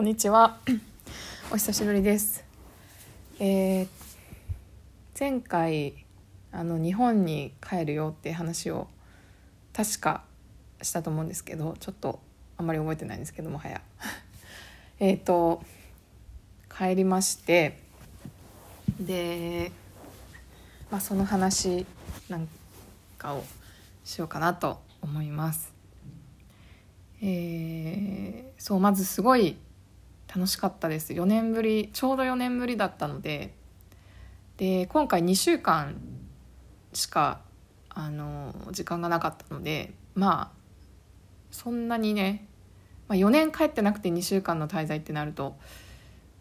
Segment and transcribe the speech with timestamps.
[0.00, 0.56] こんにちは。
[1.52, 2.42] お久しぶりです。
[3.38, 3.88] えー
[5.18, 6.06] 前回
[6.52, 8.88] あの日本に帰るよって話を
[9.74, 10.24] 確か
[10.80, 12.18] したと思うんですけど、ちょっと
[12.56, 13.82] あんまり覚えてないんですけどもはや。
[15.00, 15.62] えっと
[16.74, 17.78] 帰りまして
[18.98, 19.70] で、
[20.90, 21.84] まあその話
[22.30, 22.48] なん
[23.18, 23.44] かを
[24.06, 25.74] しようかなと思います。
[27.20, 29.58] えーそうまずすごい
[30.32, 31.12] 楽しかったです。
[31.12, 33.54] 4年ぶりちょうど4年ぶりだったので。
[34.56, 35.96] で今回2週間
[36.92, 37.40] しか
[37.88, 40.56] あの時間がなかったのでまあ
[41.50, 42.46] そんなにね、
[43.08, 45.56] まあ、4年帰ってなくて2週間の滞在ってなると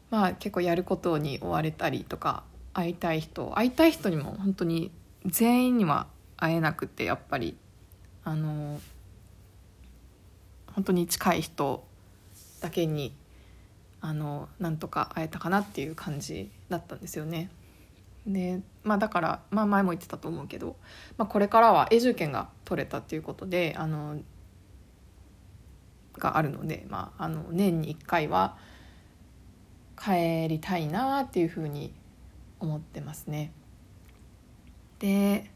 [0.09, 4.91] まあ結構やることに追われたりとか会いたい人会いたい人にも本当に
[5.25, 7.55] 全員には会えなくてやっぱり。
[8.29, 8.79] あの
[10.75, 11.83] 本当に近い人
[12.61, 13.15] だけに
[14.01, 17.49] あのなんとか会えたかなっていう感じだったんですよね。
[18.25, 20.75] でまあだから、まあ、前も言ってたと思うけど、
[21.17, 24.19] まあ、これからは永住権が取れたっていうことであの
[26.17, 28.57] があるので、まあ、あの年に1回は
[29.97, 31.93] 帰りたいなっていうふうに
[32.59, 33.51] 思ってますね。
[34.99, 35.49] で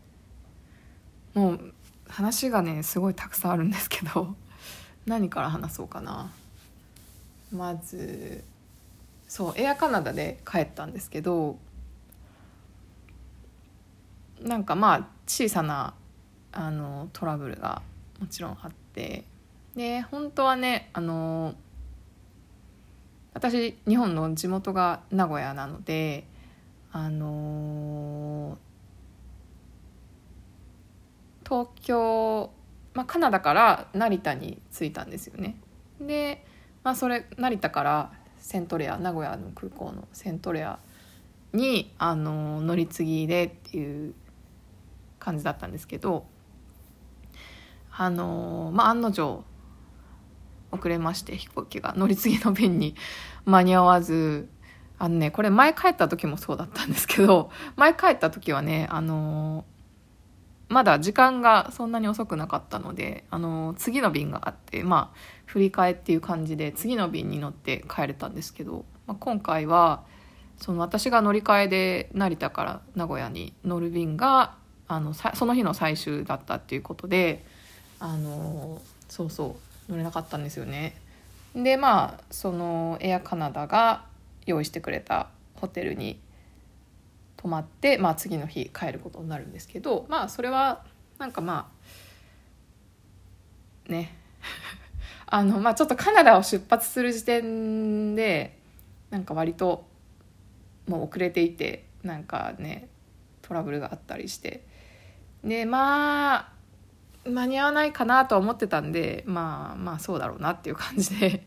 [1.34, 1.74] もう
[2.08, 4.36] 話がねすごいたくさんあるんですけど
[5.06, 6.32] 何から話そうかな
[7.54, 8.44] まず
[9.28, 11.58] そうエアカナダで帰ったんですけど
[14.42, 15.94] なんかまあ小さな
[16.52, 17.82] あのトラブルが
[18.20, 19.24] もちろんあって
[19.76, 21.56] で本当はねあの
[23.34, 26.26] 私日本の地元が名古屋なので
[26.92, 28.58] あの
[31.44, 32.52] 東京、
[32.94, 35.56] まあ、カナダから成田に着いたんですよね。
[36.00, 36.46] で、
[36.84, 40.80] まあ、それ成田からセントレア名古屋の空港のセントレア
[41.54, 44.14] にあの乗り継ぎでっていう
[45.20, 46.26] 感じだったんですけど
[47.92, 49.44] あの、まあ、案の定
[50.72, 52.96] 遅れまして飛行機が乗り継ぎの便に
[53.46, 54.50] 間に合わず
[54.98, 59.66] あのねこれ前帰った時もそうだったんですけど前帰った時はねあの
[60.70, 70.04] まだ時間がそんなに遅くなかったのであの次の便があってまあ振り替えっていう感じで次の便に乗って帰れたんですけど、まあ、今回は
[70.58, 74.56] その私が乗り換えで成田から名古屋に乗る便が
[74.88, 77.46] あのさその日の最終だったっていうことで
[78.00, 79.58] あのそうそ
[79.88, 80.96] う乗れなかったんですよね。
[81.56, 84.06] でまあそのエアカナダが
[84.46, 86.20] 用意してくれたホテルに
[87.44, 90.86] 泊まって、まあ、次の日帰ることになるんですけどまあそれは
[91.20, 91.70] なんかま
[93.88, 94.16] あね。
[95.28, 98.58] あのまあちょっとカナダを出発する時点で
[99.10, 99.86] なんか割と
[100.88, 102.88] もう遅れていてなんかね
[103.42, 104.66] トラブルがあったりして。
[105.44, 106.54] でまあ
[107.26, 111.46] 間に合わないかなとは思ってたんでまあまあそうだろうなっていう感じで。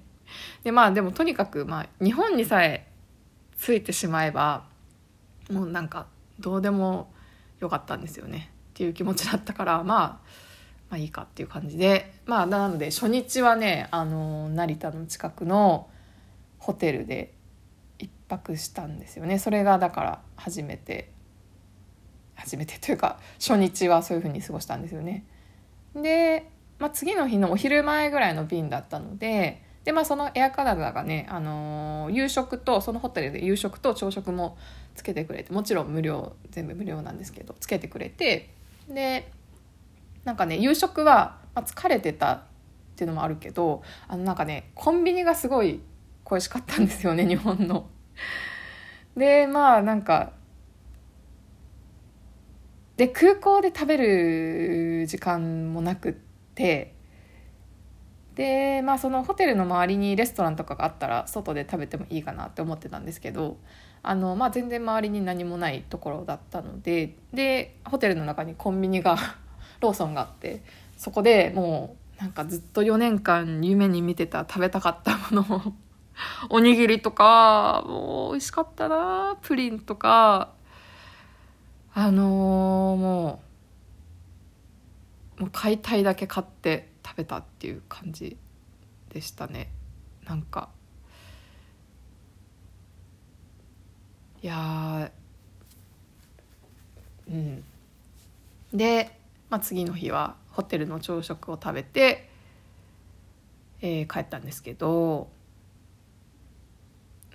[0.62, 2.86] でまあでもとにかく、まあ、日本にさえ
[3.58, 4.64] 着いてしまえば
[5.50, 6.06] もうなんか
[6.38, 7.12] どうでも
[7.60, 8.50] よかったんですよね。
[8.70, 10.20] っていう気持ちだったから、まあ、ま
[10.90, 12.20] あいいかっていう感じで。
[12.26, 15.88] まあなので初日はねあの成田の近くの
[16.58, 17.34] ホテルで
[17.98, 19.38] 一泊したんですよね。
[19.38, 21.12] それがだから初めて
[22.34, 25.24] 初めてというか初日はそういう風に過ごしたんですよね。
[25.94, 34.56] で、まあ、次の日のお昼前ぐらいの便だったのでで、まあ、そのエアカナダがね、あのー夕食とそのホテルで夕食と朝食も
[34.94, 38.50] つけてくれてもちろん無料全部無料なんですけどつけてくれて
[38.88, 39.30] で
[40.24, 42.42] なんかね夕食は、まあ、疲れてたっ
[42.96, 45.80] ていうのもあるけどあのなんかねコンビニがすごい
[46.24, 47.88] 恋しかったんですよね 日本の。
[49.16, 50.32] でまあなんか
[52.96, 56.12] で空港で食べる時間もなくっ
[56.54, 56.95] て
[58.36, 63.56] でまあそのホテルの周りにレストランとかがあったら外で食べてもいいかなって思ってたんですけど
[64.02, 69.16] あの、まあ、全然周りに何もないところだったのででホテルの中にコンビニが
[69.80, 70.62] ローソンがあって
[70.98, 75.72] そこでもうなんかずっと4年間夢に見てた食べたかったものを
[76.50, 80.50] おにぎりとかもう美味しかったなプリンとか
[81.94, 83.40] あのーも
[85.38, 88.36] うもう買いたいだけ買って食べたっていう感じ
[89.10, 89.70] でしたね。
[90.26, 90.70] なんか。
[94.42, 95.10] いや
[97.30, 97.64] うん。
[98.72, 99.18] で、
[99.48, 102.28] まあ、次の日はホテルの朝食を食べて、
[103.80, 105.28] えー帰ったんですけど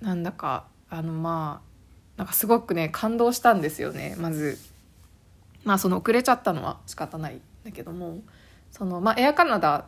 [0.00, 1.62] なんだかあのま
[2.16, 4.58] あなんかすごくね感動したんですよねまず。
[5.64, 8.18] まあその遅れちゃったのは仕方ないんだけども。
[8.72, 9.86] そのまあエアカナダ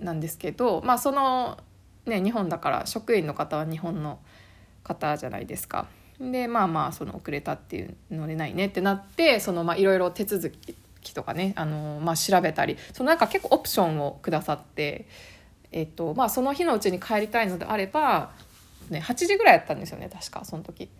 [0.00, 1.58] なんですけどまあその
[2.06, 4.18] ね日本だから職員の方は日本の
[4.82, 5.86] 方じゃないですか。
[6.18, 10.50] でまあまあその遅れたっていうのでないねってなってそのまあいろいろ手続
[11.00, 15.06] きとかねあの、まあ、調べたりそのなんか結構オプションをくださって、
[15.72, 18.32] えっとまあ、その日のうちに帰りたいのであれば、
[18.90, 20.90] ね、8時ぐらいやったんですよね確かその時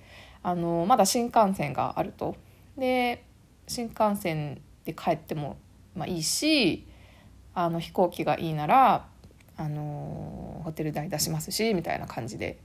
[0.42, 2.34] あのまだ新幹線があると。
[2.78, 3.24] で
[3.66, 5.56] 新幹線で帰っても、
[5.94, 6.86] まあ、いいし
[7.54, 9.06] あの飛行機がいいなら
[9.56, 12.58] あのホテル代出しますしみたいな感じで。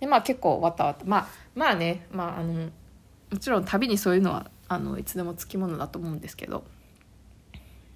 [0.00, 2.70] でまあ結構わたわたまあまあね、まあ、あの
[3.30, 6.64] もちろん旅にそういうのはあのいつでもつきものだと思うんですけど、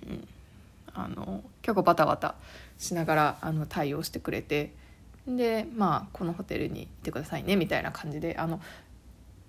[0.09, 0.29] うん、
[0.95, 2.37] あの結構バタバタ
[2.79, 4.73] しながらあの対応してくれて
[5.27, 8.61] でまあこのホテルにいてくださいねみたいな感じであの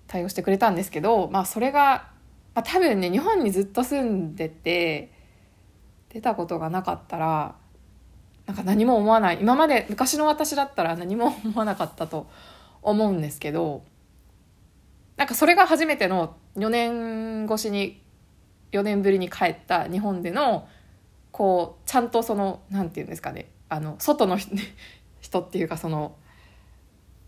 [0.07, 2.07] 対応してくれたんですけど、まあ、それが、
[2.55, 5.11] まあ、多分ね日本にずっと住んでて
[6.17, 7.55] 出たことがなかったら
[8.47, 9.37] なんか何も思わない。
[9.39, 12.27] 今まで昔の私だったら何も思わなかったと
[12.81, 13.83] 思うんですけど
[15.15, 18.01] なんかそれが初めての4年越しに
[18.71, 20.67] 4年ぶりに帰った日本での
[21.31, 24.37] こうちゃんとその何て言うんですかねあの外の
[25.21, 26.15] 人っていうかその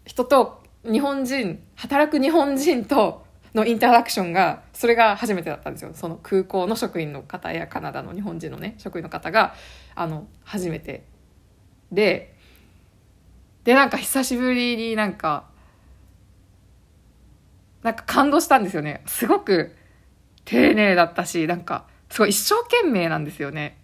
[0.03, 3.23] 人と日本人働く日本人と
[3.53, 5.91] のインタラクションがそれが初めてだったんですよ。
[5.93, 9.55] その空港の職員の方やカナダの日本人のね職員の方が
[9.95, 11.05] あの初めて
[11.91, 12.35] で。
[13.63, 15.49] でなんか久しぶりになんか
[17.83, 19.03] なんか感動したんですよね。
[19.05, 19.75] すごく
[20.45, 23.77] 丁寧だったしなんかすごい一生懸命なんですよね。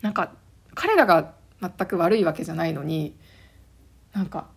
[0.00, 0.32] なんか
[0.74, 3.16] 彼らが全く悪いわけじゃないのに
[4.12, 4.48] なんか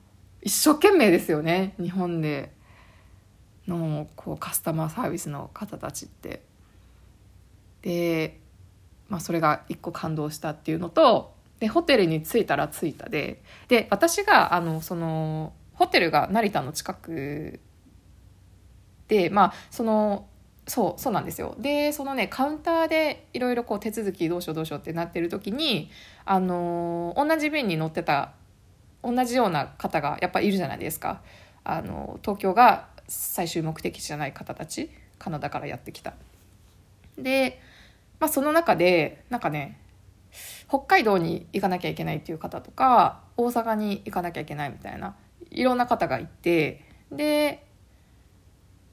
[0.41, 2.54] 一生懸命ですよね日本で。
[3.67, 6.41] のこうカスタマーサービスの方たちって。
[7.81, 8.39] で、
[9.09, 17.59] まあ、それが一個感動したっていうのとでホテルに着いたら着いたでで私があのそのホテルが成田の近く
[19.07, 20.27] でまあその
[20.67, 25.91] そうそうなんですよでそのねカウンターでいろいろ手続きどうしようどうしようってなってる時に
[26.25, 28.33] あの同じ便に乗ってた
[29.03, 31.21] 同じような方がやっぱいるじゃないですか
[31.63, 36.13] あの東京が最終目的地じゃない方たちカナダからやってきた。
[37.17, 37.61] で、
[38.19, 39.79] まあ、その中でなんかね
[40.67, 45.15] 北海道に行かなきゃいけないっていう方とか大阪に行かなきゃいけないみたいな
[45.51, 47.65] いろんな方がいてで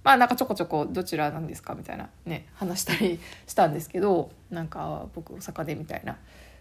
[0.05, 6.19] まあなんかちょこちょこどちらなんですかみたいなね話したりしたんですけどなんか僕大阪でみたいな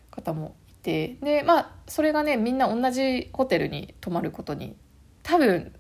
[0.10, 4.76] 方もいてでまあそれがねみんな同じホテルに泊まることに
[5.24, 5.74] 多分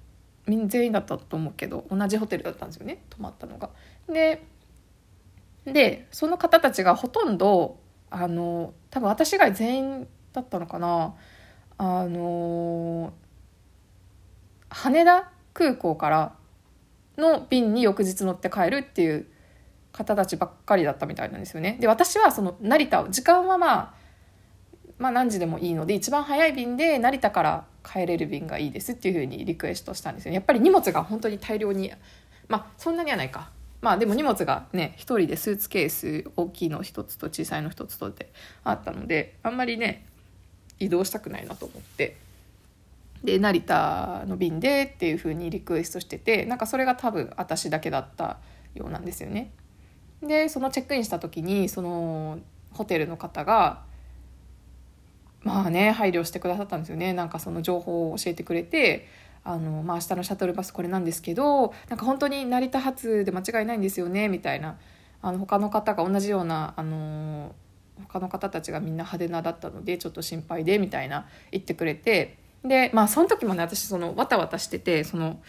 [0.47, 3.69] 全員だったと思うけど同じホテルだったんですよね泊まったのが。
[4.07, 4.43] で
[5.65, 7.77] でその方たちがほとんど
[8.09, 11.13] あの多分私以外全員だったのかな
[11.77, 13.13] あの
[14.69, 16.35] 羽田空港から
[17.17, 19.27] の便に翌日乗って帰るっていう
[19.91, 21.77] 方たちばっかりだったみたいなんですよね。
[21.79, 23.93] で私はその成田時間はまあ
[24.97, 30.35] まあ何時でもいいので一番早い便で成田から帰れる便がいいですっていうふうにリクエストしたんですよね。
[30.35, 31.91] やっぱり荷物が本当に大量に
[32.47, 33.49] まあそんなにはないか
[33.81, 38.31] まあでも荷物がね一人でスーツケース大きいの一つと小さいの一つとで
[38.63, 40.05] あったのであんまりね
[40.79, 42.17] 移動したくないなと思って
[43.23, 48.37] で成田の便でっていう風にリクエストしててなんかそれが多分私だけだった
[48.73, 49.51] ようなんですよね。
[50.23, 52.39] でそのチェックインした時にその
[52.71, 53.83] ホテルの方が
[55.43, 57.13] まあね配慮してくださったんですよね。
[57.13, 59.07] なんかその情報を教えてくれて
[59.43, 64.77] あの、まあ、明日のシャトルバスこれなんですけどなんか本当に成田発で間違いないんですよねみたいな。
[65.23, 67.53] あの他の方が同じようなあの
[68.07, 72.37] 他の方たちがみんな派手なだったのでちょっと心配でみたいな言ってくれて。
[72.63, 75.41] でまあその時もね私そのわたわたしててその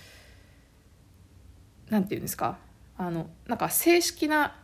[1.90, 2.56] なんていうんですか。
[2.96, 4.56] あのなんか正式な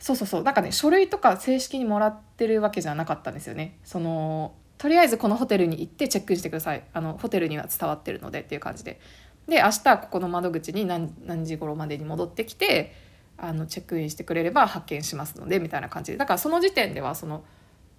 [0.00, 0.42] そうそうそう。
[0.42, 3.78] なんかね書類とか正式にもらってるわけじゃなかったんですよね。
[3.84, 6.82] そのとりあえずこのホテルに行ってチェックしてください。
[6.94, 8.98] あのホテルには伝わってるのでっていう感じで。
[9.46, 12.94] で明日ここの窓口に何何時頃までに戻ってきて
[13.36, 16.18] あのチェックインしてくれれば発見しますのでみたいな感じで。
[16.18, 17.44] だからその時点ではその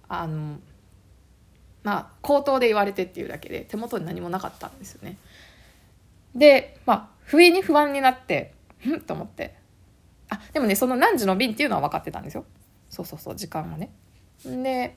[0.08, 0.58] あの
[1.84, 5.18] まあ口頭で言われてっていうだけで手元に何もなかったんですよね。
[6.34, 8.54] でまあ不意に不安になって
[8.88, 9.61] んと思って。
[10.32, 12.44] あでもねその何時の便っていうのは分かってたんですよ。
[12.88, 13.90] そうそうそう時間はね。
[14.44, 14.96] で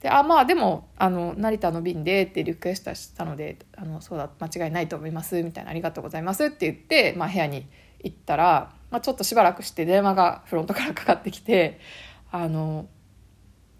[0.00, 7.66] であまあでもあの成田の便でってリクエストしたのであのそうだ間違いないと思いますみたいなありがとうございますって言って、まあ、部屋に
[8.02, 11.80] 行ったら、まあ、ちょっとしばらくして電話がフロントからかかってきて
[12.32, 12.88] あの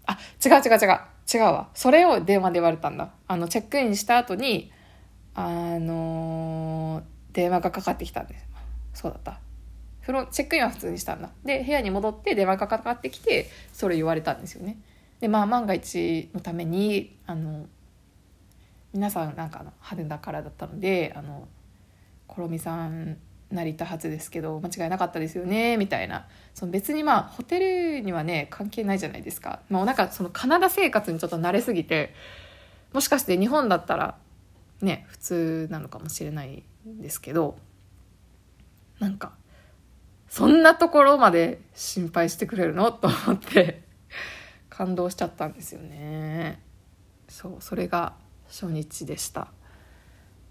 [0.05, 0.99] あ違う違う違う
[1.33, 1.69] 違うわ。
[1.73, 3.13] それを電話で言われたんだ。
[3.27, 4.71] あのチェックインした後に
[5.33, 8.50] あの電話がかかってきたんです。
[8.93, 9.39] そうだった。
[10.01, 11.29] フロチェックインは普通にしたんだ。
[11.45, 14.77] で部屋に戻って電話がかかってきてそれ言われたんですよね。
[15.19, 17.67] でまあ万が一のためにあの
[18.93, 21.47] 皆さんなんか派手だからだったのであの
[22.27, 23.17] コロミさん
[23.51, 26.27] 成田発ですけど間違いなかったですよねみたいな。
[26.55, 27.59] その別にまあホテ
[27.95, 32.13] ルにはね関係ないじゃないですか、まあ、なんかそのカナダ生活にちょっと慣れすぎて
[32.91, 34.17] もしかして日本だったら
[34.81, 37.57] ね普通なのかもしれないんですけど
[39.01, 39.33] なんか
[40.29, 42.91] そんなところまで心配してくれるの？
[42.91, 43.81] と思って
[44.69, 46.61] 感動しちゃったんですよね。
[47.27, 48.13] そうそれが
[48.47, 49.49] 初日でした。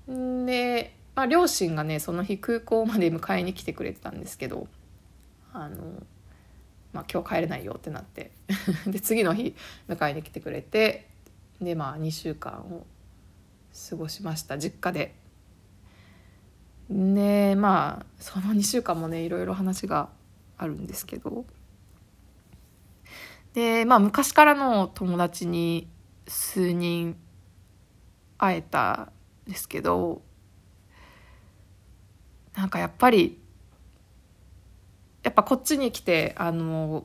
[0.09, 4.67] で、まあ、両親がねその日空港まで迎えに来てくれてたんですけど
[5.53, 6.03] あの、
[6.93, 8.33] まあ、今日帰れないよってなって
[8.89, 9.55] で次の日
[9.89, 11.09] 迎えに来てくれて
[11.61, 12.85] でまあ2週間を
[13.91, 14.59] 過ごしました。
[14.59, 15.15] 実家で。
[16.91, 20.09] でまあその2週間もねいろいろ話が
[20.59, 21.45] あるんですけど。
[23.55, 25.89] でまあ昔からの友達に
[26.29, 27.17] 数人
[28.39, 29.13] 会えた
[29.47, 30.23] んですけど
[32.57, 33.41] なんかやっぱり
[35.23, 37.05] やっぱこっちに来てあの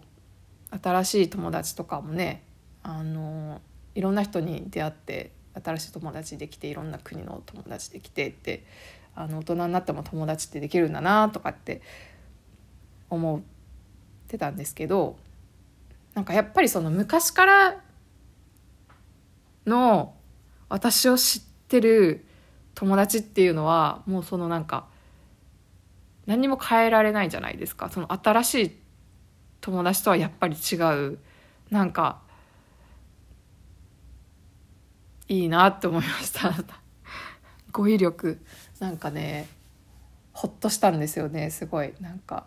[0.81, 2.43] 新しい友達とかもね
[2.83, 3.61] あの
[3.95, 5.31] いろんな人に出会って
[5.63, 8.63] 新しい友達できていろんな国の友達できてって
[9.15, 11.81] あの大人になっても友達ってできるんだなとかって
[13.09, 13.41] 思っ
[14.27, 15.17] てたんですけど
[16.13, 17.81] なんかやっぱりその昔から
[19.65, 20.13] の
[20.69, 22.25] 私を知ってる
[22.73, 24.87] 友達っていうのはもうそのなんか
[26.25, 27.89] 何も変えられないじゃないですか。
[27.89, 28.77] その新しい
[29.61, 30.75] 友達とはやっぱり違
[31.11, 31.19] う。
[31.69, 32.21] なんか
[35.27, 36.53] いいなって思いました。
[37.71, 38.39] 語彙力。
[38.79, 39.47] なんかね
[40.33, 42.45] ほっとしたんですよねすごいなんか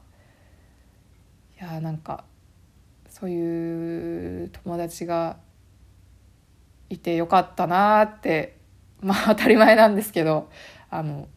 [1.60, 2.24] いやなんか
[3.08, 5.38] そういう友達が
[6.90, 8.56] いてよかったなって
[9.00, 10.50] まあ当たり前なんですけど
[10.90, 11.28] あの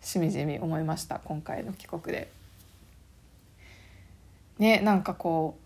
[0.00, 2.30] しみじみ思いました今回の帰国で。
[4.58, 5.56] ねなんかこ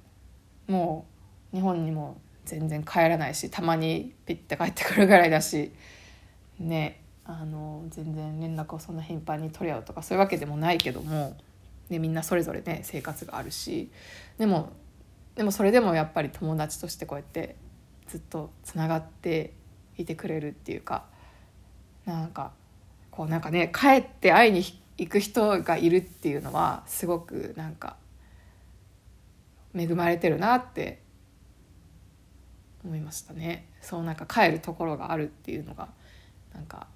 [0.68, 1.06] うも
[1.52, 5.73] う日本にも全然帰らないしたまにピッて帰ってくるぐらいだし
[6.59, 11.37] ねあの全然連絡をそんな頻繁に取り合うとかそういうわけでもないけども、
[11.88, 13.91] ね、みんなそれぞれね生活があるし。
[14.38, 14.73] でも
[15.35, 17.57] でもそれでもやっぱり友達としてこうやって
[18.07, 19.55] ずっとつながって
[19.97, 21.05] いてくれるっていうか
[22.05, 22.52] なんか
[23.11, 24.62] こうなんかね帰って会いに
[24.99, 27.97] 行く人がいるっていうのはすごくなんか
[29.75, 31.00] 恵まれてるなって
[32.85, 33.69] 思いましたね。
[33.81, 35.88] そうなんか帰るところがあるっていうのが
[36.55, 36.88] なんか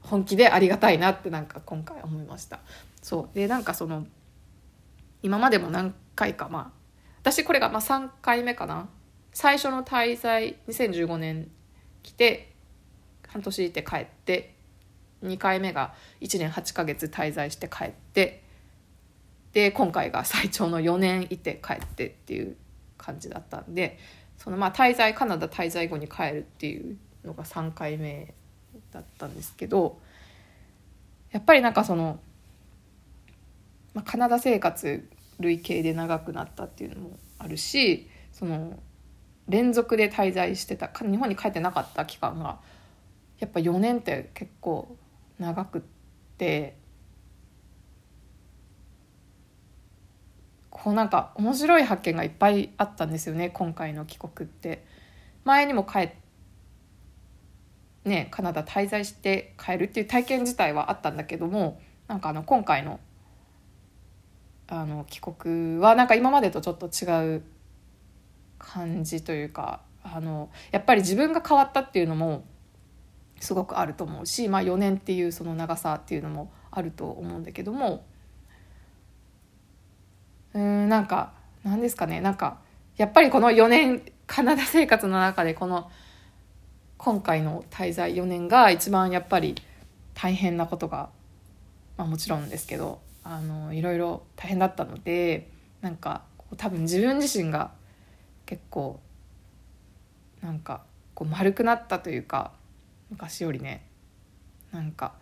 [0.00, 2.60] 本気でありがたいなってなんか今回思いました。
[3.02, 3.34] そう。
[3.34, 4.06] でなんかその
[5.22, 6.80] 今までも何回かまあ
[7.20, 8.88] 私これがまあ3回目かな。
[9.32, 11.50] 最初の滞在2015年
[12.02, 12.52] 来て
[13.28, 14.54] 半年いて帰って
[15.22, 18.42] 2回目が1年8ヶ月滞在して帰って
[19.52, 22.56] で今回が最長の4年いて帰ってっていう
[22.96, 23.98] 感じだったんで
[24.36, 28.34] そのまあ滞在カナダ滞在後に帰るっていうのが3回目
[28.92, 29.98] だったんですけど
[31.30, 32.18] やっぱりなんかその、
[33.94, 38.78] まあ、カナダ生活累計で長くなったっていうのもあるしその
[39.48, 42.58] 連続で滞在してた日本に帰ってなかった期間が
[43.38, 44.96] やっぱ4年って結構
[45.38, 45.82] 長くっ
[46.36, 46.76] て
[50.68, 54.84] こうなんか面白い発見がいっぱいあったんですよね今回の帰国って。
[55.44, 56.10] 前にも帰っ
[58.04, 62.98] ね、カナダ滞在して帰るっていう体験自体はあったんだけどもなんかあの今回の
[64.68, 67.42] あの帰国はなんか今までとちょっと違う
[68.58, 72.44] 感じというかあのやっぱり自分が変わったっていうのも
[73.40, 78.04] すごくあると思うし、まあ、4年っていうその長さっていうのもあると思うんだけども
[80.54, 81.32] うんなんか
[81.64, 82.58] 何ですかねなんか
[82.96, 85.90] やっぱりこの4年カナダ生活の中でこの
[87.02, 89.54] 今回の滞在4年が一番やっぱり
[90.12, 91.08] 大変なことが、
[91.96, 95.48] まあ、もちろんですけどあのいろいろ大変だったので
[95.80, 96.24] なんか
[96.58, 97.70] 多分自分自身が
[98.44, 99.00] 結構
[100.42, 100.82] なんか
[101.14, 102.52] こう丸くなったというか
[103.08, 103.86] 昔よりね
[104.70, 105.14] なんか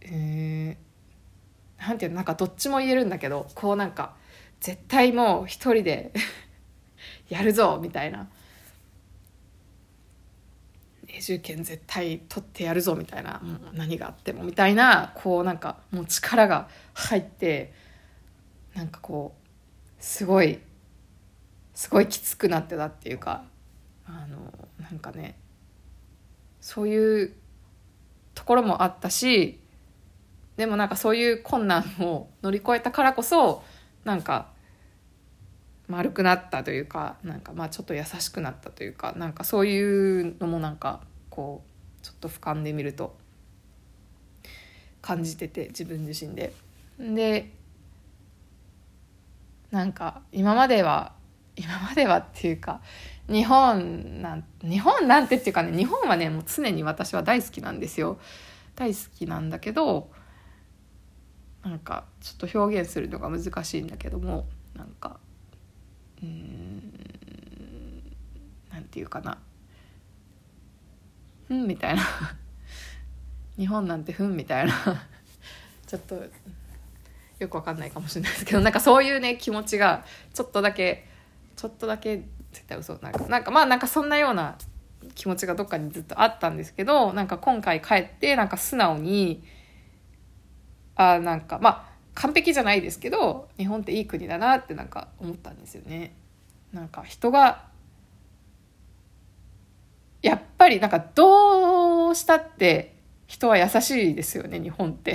[0.00, 4.14] えー、なんていうのなんかどっちも言えるんだけどこうなんか
[4.60, 6.14] 絶対もう一人で
[7.28, 8.30] やるぞみたいな
[11.08, 17.72] 永住権絶対取ってやるぞみたいな、もう何があってもみたいなこうなんかもう力が入って
[18.74, 19.46] なんかこう
[19.98, 20.58] すごい
[21.74, 23.44] すごいきつくなってたっていうか
[24.06, 25.36] あのなんかね
[26.60, 27.32] そういう
[28.34, 29.60] ところもあったし
[30.56, 33.62] でもなんかそういう困難を乗り越えたからこそ
[34.04, 34.48] なんか
[35.88, 41.00] 丸くなったというかなんかまあちょっと優しくなったというかなんかそういうのもなんか
[41.30, 43.16] こうちょっと俯瞰で見ると
[45.00, 46.52] 感じてて自分自身で。
[46.98, 47.52] で
[49.70, 51.12] なんか今までは
[51.56, 52.80] 今まではっていうか
[53.28, 58.18] 日本なん日本なんてっていうかね日本はねもう常に私は大好きなんですよ
[58.74, 60.10] 大好きなんだけど
[61.62, 65.18] なんかちょっと表現するのが難しいんだけどもなんか
[66.22, 66.92] うん
[68.72, 69.38] なんていうかな。
[71.48, 72.02] ふんみたいな。
[73.56, 74.74] 日本なんてふんみたいな。
[75.86, 76.22] ちょっと
[77.38, 81.06] よくわかんないかもしれないですけどなんかそういうね気持ちがちょっとだけ
[81.54, 84.56] ちょっとだけ絶対嘘なんかなんかまあなんかそんなような
[85.14, 89.44] 気持ちがどっかにずっとあったんですけどなんか今回帰ってなんか素直に
[90.94, 96.12] あなんかまあ完璧じゃないですけど日本っていい国だなってなんか思ったんですよね。
[96.72, 97.64] なんか人が
[100.22, 102.96] やっぱりなんかどうしたって
[103.26, 105.14] 人は優しいですよね日本って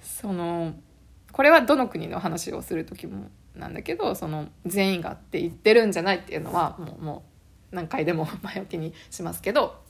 [0.00, 0.74] その
[1.32, 7.24] これはどの国の話をする時もなんだけどその善意があって言ってるんじゃないっていうのはもうも
[7.72, 9.82] う何回でも 前置きにしますけど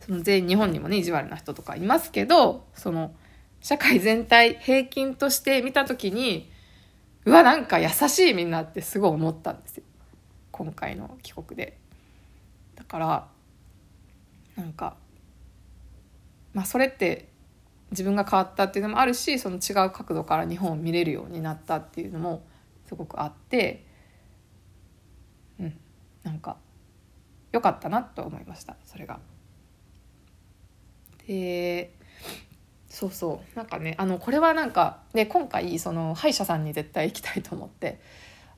[0.00, 3.12] その全日本にもね意地悪な人とかいますけどその
[3.60, 6.50] 社会全体平均として見た時に
[7.24, 9.82] うわなんか優しいみんなってすごい思ったんですよ
[10.52, 11.76] 今回の帰国で。
[12.76, 13.28] だから
[14.56, 14.96] なんか
[16.54, 17.28] まあそれって
[17.90, 22.42] 自分が変わったっていうのもあるしその違う角度から日本を見れるようになったっていうのも
[22.86, 23.84] すごくあって
[25.60, 25.78] うん
[26.22, 26.56] なんか
[27.52, 29.18] 良かったなと思いましたそれが。
[31.26, 31.92] で
[32.96, 38.00] そうそうなんかねあのこれはなんかで今回その歯医者さんに絶対行きたいと思って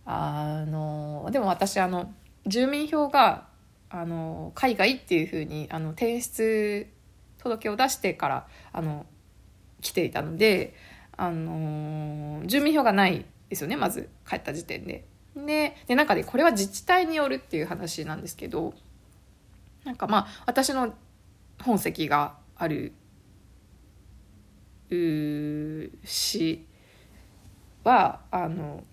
[0.06, 2.14] あのでも私あの
[2.46, 3.48] 住民票が
[3.90, 6.86] あの海外っていうふうにあの転出
[7.38, 9.06] 届を出してからあの
[9.80, 10.74] 来ていたので、
[11.16, 15.04] あの住民票がないですよねまず帰った時点で。
[15.34, 18.72] ででなんかねこれは自治体によるっていう話なんですけど
[19.84, 20.94] なんかまあ私の
[21.60, 22.92] 本籍がある
[24.90, 26.66] 市
[27.84, 28.84] はあの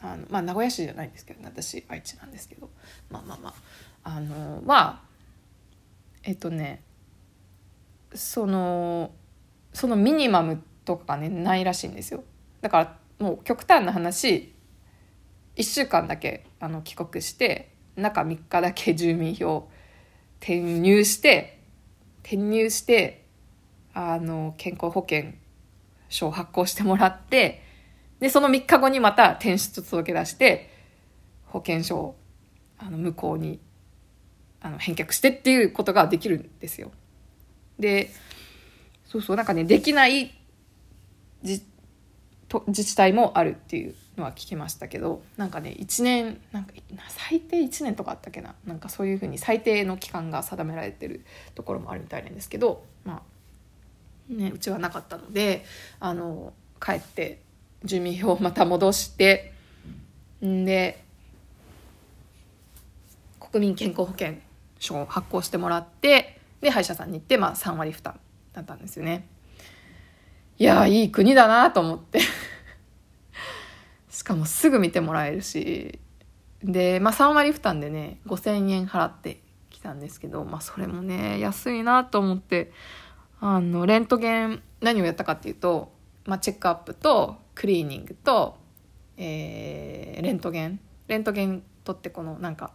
[0.00, 2.70] あのまあ名古屋市じゃないんですけど、ね、私愛知なんですけど
[3.10, 3.54] まあまあま
[4.04, 5.00] ああのは
[6.22, 6.82] えっとね
[8.14, 9.12] その
[9.72, 12.22] そのミニマムとかがねないらしいんですよ。
[12.60, 14.54] だからもう極端な話
[15.56, 19.68] 1週間だけあの帰国して中3日だけ住民票
[20.40, 21.60] 転入して
[22.22, 23.23] 転入して
[23.94, 25.32] あの健康保険
[26.08, 27.62] 証を発行してもらって
[28.20, 30.70] でその3日後にまた転出届け出して
[31.46, 32.16] 保険証を
[32.78, 33.60] あの向こうに
[34.60, 36.90] あの返却してっていうことができるんですよ。
[37.78, 38.10] で
[39.04, 40.32] そうそうなんかねできない
[41.42, 41.62] 自
[42.48, 46.72] と自治体もあるっていうのは聞きましたけどなんかね1年なんか
[47.08, 48.54] 最低1年とかあったっけな？
[48.64, 53.22] なんかそういうふうに最低の期間が定められてるところもあるみたいなんですけどまあ
[54.28, 55.64] ねうちはなかったので
[56.00, 57.40] あの帰って
[57.84, 59.52] 住民票をまた戻して
[60.44, 61.04] んで
[63.38, 64.34] 国民健康保険
[64.78, 68.18] 証を発行してもらってで歯医者さんに行って、まあ、3割負担
[68.52, 69.28] だったんですよね。
[70.58, 72.20] いやいい国だなと思って。
[74.08, 75.98] しかもすぐ見てもらえるし。
[76.62, 82.72] で、まあ、3割負担でね5,000円払ってきたんですけど、まあ、それもね安いなと思って。
[83.46, 85.92] あのレントゲン何をやったかっていうと、
[86.24, 88.56] まあ、チェックアップとクリーニングと、
[89.18, 90.80] えー、レントゲン。
[91.08, 92.72] レントゲン取ってこのなんか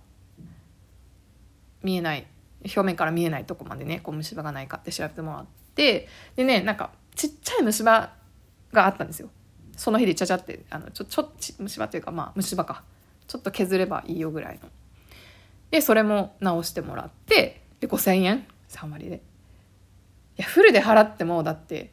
[1.82, 2.28] 見えない
[2.64, 6.08] 表面から見えないとこまでねこう虫歯がないかって調べてもらって。
[6.36, 8.14] でねなんかちっちゃい虫歯
[8.72, 9.32] があったんですよ。
[9.76, 12.84] その日でちゃちゃってあのちょちょ虫歯というかまあ虫歯か。
[13.26, 14.70] ちょっと削ればいいよぐらいの。
[15.72, 18.46] でそれも直してもらってで5,000円。
[18.70, 19.29] 3割で。
[20.42, 21.92] やフルで払ってもだって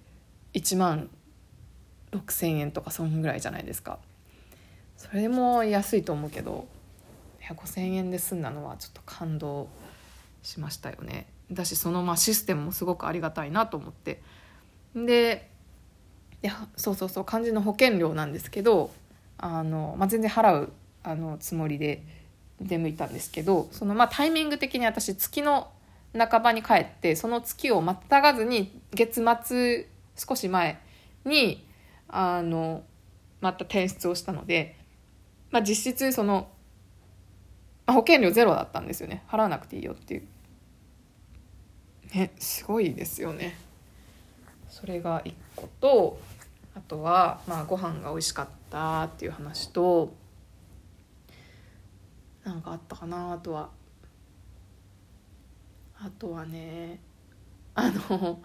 [0.54, 1.10] 1万
[2.12, 3.98] 6,000円とかそんぐらいじゃないですか。
[4.96, 6.66] それも安いと思うけど
[7.42, 9.68] 5,000円で済んだのはちょっと感動
[10.42, 11.26] しましたよね。
[11.52, 14.22] だしそのまあシステムもすごくありがたいなと思って。
[14.94, 15.50] で
[16.42, 18.90] いやそうそうそう肝心の保険料なんですけど
[19.38, 22.02] あの、まあ、全然払うあのつもりで
[22.60, 25.68] 出向いたんですけどそのまあタイミング的に私月の
[26.16, 30.80] 半ばに帰ってその月をまたがずに月末少し前
[31.24, 31.66] に
[32.08, 32.82] あの
[33.40, 34.76] また転出をしたので、
[35.50, 36.48] まあ、実質その、
[37.86, 39.22] 保険料ゼロだったんですよね。
[39.28, 40.26] 払わなくていいよっていう。
[42.12, 43.56] ねすごいですよね。
[44.68, 46.18] それが1個と
[46.74, 50.12] あとはまあご飯が美味しかったっていう話と
[52.44, 53.70] なんかあったかなあとは。
[55.98, 57.00] あとはね
[57.74, 58.42] あの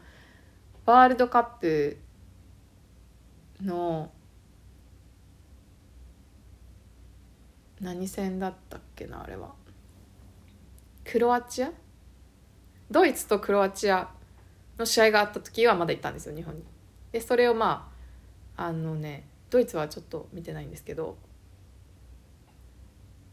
[0.85, 1.97] ワールドカップ
[3.61, 4.11] の
[7.79, 9.53] 何戦だったっけなあれは。
[11.03, 11.71] クロアチア？
[12.89, 14.09] ドイツとクロアチア
[14.77, 16.63] の試合があった時はまだ行ったんですよ日本に。
[17.11, 17.91] でそれをま
[18.55, 21.17] ああのねドイツはちょっと見てないんですけど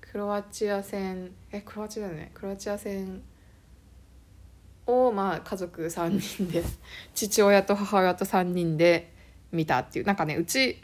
[0.00, 2.30] クロアチア戦えクロアチアだよね。
[2.34, 3.22] クロアチア戦
[4.88, 6.64] をまあ家族3人で
[7.14, 9.12] 父親と母親と3人で
[9.52, 10.80] 見たっていうなんかねうち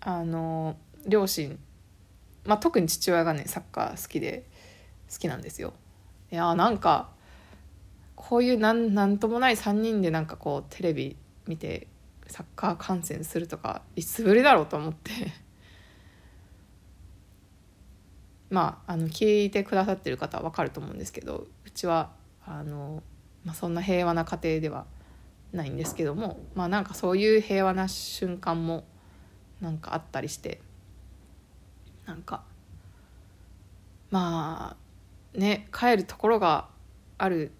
[0.00, 1.58] あの両親、
[2.44, 4.46] まあ、特に父親がねサッカー好きで
[5.12, 5.74] 好きなんですよ。
[6.30, 7.10] いやなんか
[8.14, 11.16] こういうなんなんともない3人でなんかこうテレビ
[11.48, 11.88] 見て
[12.28, 15.10] サッカー観戦するとかいつぶりだろうと思って
[18.50, 22.12] まああの聞いてくださってる方は分かると思うんですけどうちは
[22.50, 23.02] あの、
[23.44, 24.86] まあ、そんな平和な家庭では
[25.52, 28.84] ないんですけどもまあなんかそういう平和な瞬間も
[29.60, 30.60] なんかあったりして
[32.06, 32.42] なんか
[34.10, 34.76] ま
[35.34, 36.68] あね帰るところが
[37.18, 37.52] ある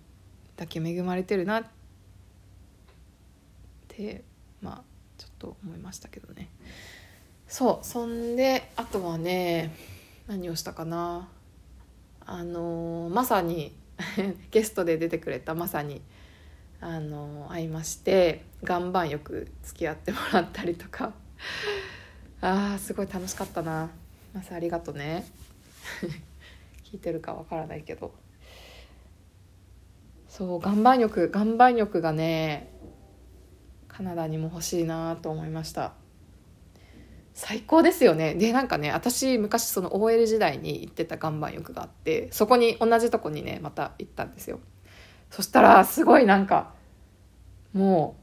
[0.56, 1.64] だけ恵まれてるなっ
[3.88, 4.24] て
[4.60, 4.82] まあ
[5.16, 6.48] ちょっと思いましたけどね。
[7.46, 9.74] そうそんであとはね
[10.26, 11.28] 何をしたかな。
[12.24, 13.74] あのまさに
[14.50, 16.02] ゲストで出てくれたまさに
[16.80, 21.12] あの会いまして岩盤浴付き合ってもらったりとか。
[22.42, 23.90] あーすごい楽しかったな。
[24.32, 25.26] まさありがとうね。
[26.84, 28.12] 聞いてるかわからないけど。
[30.28, 32.72] そう岩盤浴岩盤浴がね
[33.88, 35.99] カナダにも欲しいなと思いました。
[37.34, 38.34] 最高ですよね。
[38.34, 44.60] でなんかね私昔その OL 時代に行ってた岩盤浴があってそこに同じとこにねまた行ったんですよ。
[45.30, 46.74] そしたらすごいなんか
[47.72, 48.16] も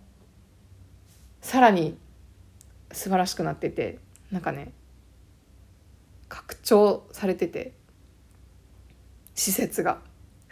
[1.41, 1.97] うさらに
[2.91, 3.99] 素晴らしくなってて
[4.31, 4.73] なんかね
[6.27, 7.73] 拡張されてて
[9.35, 9.99] 施設が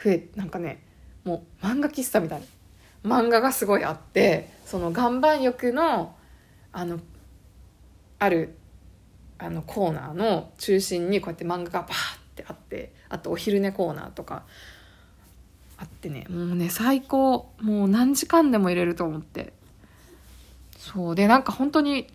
[0.02, 0.84] 増えなんかね
[1.24, 2.46] もう漫画喫茶みたいな
[3.06, 6.16] 漫画がすごいあってその岩盤浴の
[6.72, 7.00] あの
[8.20, 8.58] ある
[9.38, 14.44] あのコーナーの中心にこうやって漫画がバーってあってあとお昼寝コーナーとか
[15.78, 16.26] あってね。
[16.30, 17.52] もうね最高。
[17.62, 19.54] もう何時間でも入れると思って。
[20.78, 21.16] そう。
[21.16, 22.08] でなんか本当に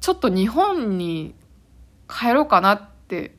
[0.00, 1.34] ちょっと日本に
[2.08, 3.34] 帰ろうかなって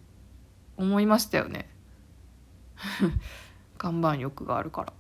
[0.78, 1.70] 思いましたよね。
[3.82, 4.94] 岩盤浴があるから。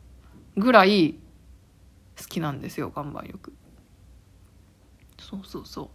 [0.57, 1.15] ぐらい
[2.17, 3.53] 好きなんですよ岩盤浴。
[5.19, 5.89] そうそうそう。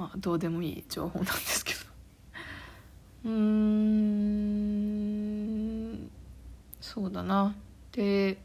[0.00, 1.80] まあどうでもいい情報なんですけど。
[3.26, 3.36] うーん
[6.80, 7.54] そうだな。
[7.92, 8.38] で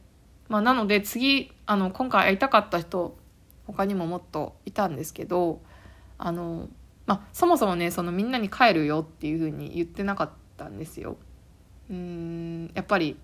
[0.50, 3.18] まあなので次あの今回会いたかった人
[3.68, 5.62] 他にももっといたんですけど
[6.18, 6.68] あの
[7.06, 11.15] まあそもそもねそのみんなに帰るよっていうふうに言ってなかったんですよ。
[11.89, 13.15] うんやっぱり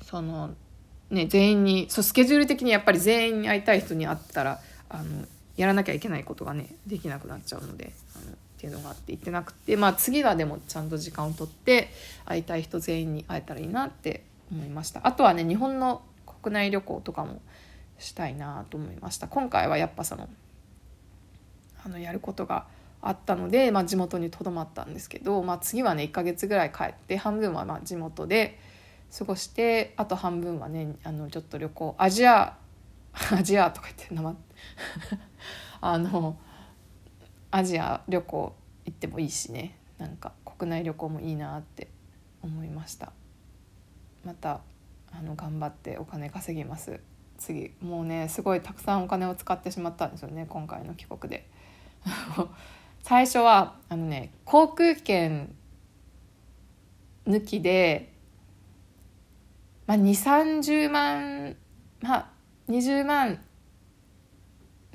[0.00, 0.54] その
[1.10, 11.90] ね全員にそうスケジュール的にやっぱり全員に会いたい人に会ったらあのやらなきゃいけないことがねできなくなっちゃうのであのっていうのがあって言ってなくてまあ次はでもちゃんと時間をとって
[12.24, 15.00] 会いたい人全員に会えたらいいなって思いました。
[15.04, 16.02] あとはね日本の
[16.42, 17.40] 国内旅行とかも
[17.98, 19.28] したいなと思いました。
[19.28, 20.28] 今回はやっぱその
[21.84, 22.66] あのやることが
[23.02, 28.58] あったので、まあ、地元にとどまったんですけど、まあ、次はね1ヶ月ぐらい帰って半分はま地元で
[29.16, 32.56] 過ごしてあと半分はねあのちょっと旅行アジア
[33.32, 34.34] アジアとか言って名前
[35.80, 36.36] あの
[37.50, 39.76] アジア旅行行ってもいいしね。
[39.98, 41.88] なんか国内旅行もいいなって
[42.42, 43.12] 思いました。
[44.24, 44.60] また
[45.12, 47.00] あの頑張ってお金稼ぎます。
[47.38, 51.48] 次もうねすごいたくさんお金を使ってしまったんですよね今回の帰国で。
[53.02, 55.54] 最初はあのね航空券
[57.26, 58.12] 抜きで、
[59.86, 61.56] まあ、2 3 0万
[62.00, 62.30] まあ
[62.68, 63.40] 20万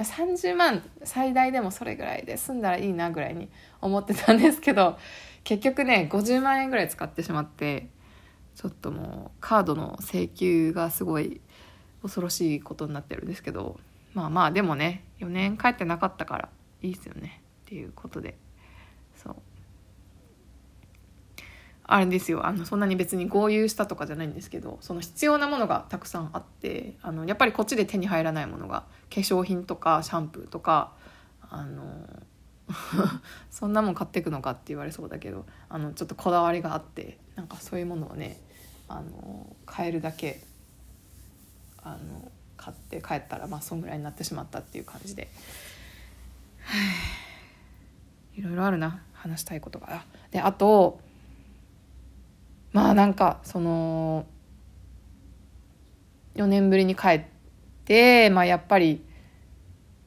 [0.04, 3.50] 30万最大でもそれぐらいで済んだらいいなぐらいに
[3.82, 4.98] 思ってたんですけど
[5.44, 7.88] 結局ね50万円ぐらい使ってしまって
[8.56, 11.40] ちょっともうカードの請求がすごい
[12.02, 13.80] 恐ろしいことになってるんですけど
[14.14, 16.50] まあまあでもね4年帰ってなかったから
[16.82, 18.38] いいですよねっていうことで
[19.16, 19.36] そう
[21.88, 22.46] あれですよ。
[22.46, 30.94] あのそんなに別に豪遊したとかじゃないんですけどその必要なものがたくさんあってあのやっぱりこっちで手に入らないものが化粧品とかシャンプーとか
[31.50, 32.08] あの
[33.52, 38.42] そんなもん買っていくのかって言われそうだけどあのちょっとこだわりがあってなんかそういうものをね
[38.88, 40.42] あの買えるだけ
[41.84, 45.30] あの買って帰ったらまあそんぐらいになってしまったっていう感じで。
[48.36, 49.02] いろいろあるな。
[49.14, 50.04] 話したいことが。
[50.32, 51.00] であと
[52.76, 54.26] まあなんかその
[56.36, 57.22] 4年ぶりに帰っ
[57.86, 59.02] て、まあ、やっぱり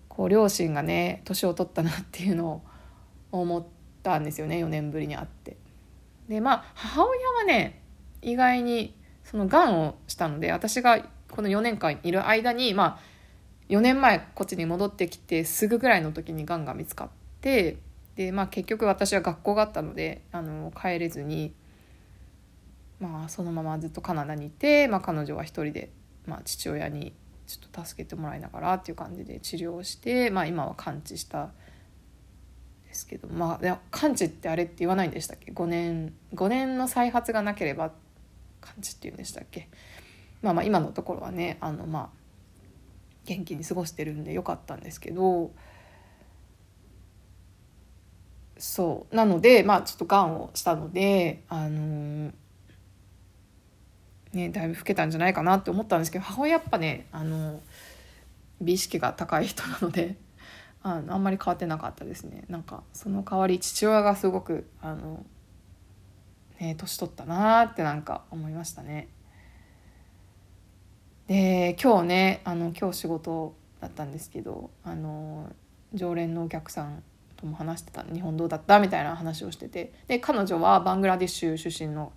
[0.07, 2.63] こう両親がね年を取ったなっていうのを
[3.33, 3.65] 思っ
[4.03, 5.57] たんですよね4年ぶりに会って。
[6.29, 7.81] でまあ母親はね
[8.21, 13.01] 意外にそのがんをしたので私がこの4年間いる間にまあ
[13.71, 17.09] 4年前こっちに戻ってきてすぐぐらいの時にがんが見つかっ
[17.41, 17.79] て
[18.17, 21.55] でまあ結局私は学校があったのであの帰れずに。
[23.01, 25.91] まあ、そのままずっとカナダにいて、まあ、彼女は一人で、
[26.27, 27.15] まあ、父親に
[27.47, 31.51] ちょっと助けてもらいながらっていう感じで治療して、まあ、今は完治した
[32.87, 37.93] ですけどまあ完治ってあれって言わないんでしたっけ？5年5年の再発がなければ
[38.63, 39.69] 完治っていうんでしたっけ？
[40.43, 42.09] まあまあ今のところはねあのまあ
[43.27, 45.51] 元気に過ごしてるんでよかったんですけど
[48.57, 49.15] そう。
[49.15, 52.33] なのでまあちょっとがんをしたのであのー
[54.33, 57.61] ね、だいぶ老けたんじゃないかなって思ったんですけど母親やっぱねあの
[58.61, 60.17] 美意識が高い人なので
[60.83, 62.45] あのあんまり変わってなかったですね。
[62.49, 65.25] なんかその代わり父親がすごくあの
[66.61, 69.09] ね年取ったなってなんか思いましたね。
[71.27, 75.51] で今日ねあの今日仕事だったんですけどあの
[75.95, 77.03] 常連のお客さん
[77.37, 78.79] とも話してた日本どうだった？
[78.79, 82.13] みたいな話をしててで彼女はバングラデシュ出身の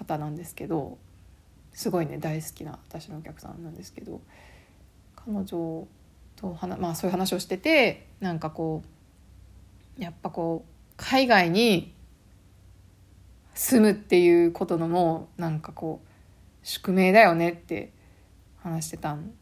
[0.00, 0.98] 方なんですけど
[1.72, 4.20] すごいね大好きな私のお客さんなんですけど
[5.14, 5.86] 彼女
[6.36, 8.82] とはな、まあ、そういう話をしててなんかこ
[9.98, 11.94] うやっぱこう海外に
[13.54, 16.08] 住むっていうことのもなんかこう
[16.62, 17.92] 宿命だよねって
[18.62, 19.32] 話してたん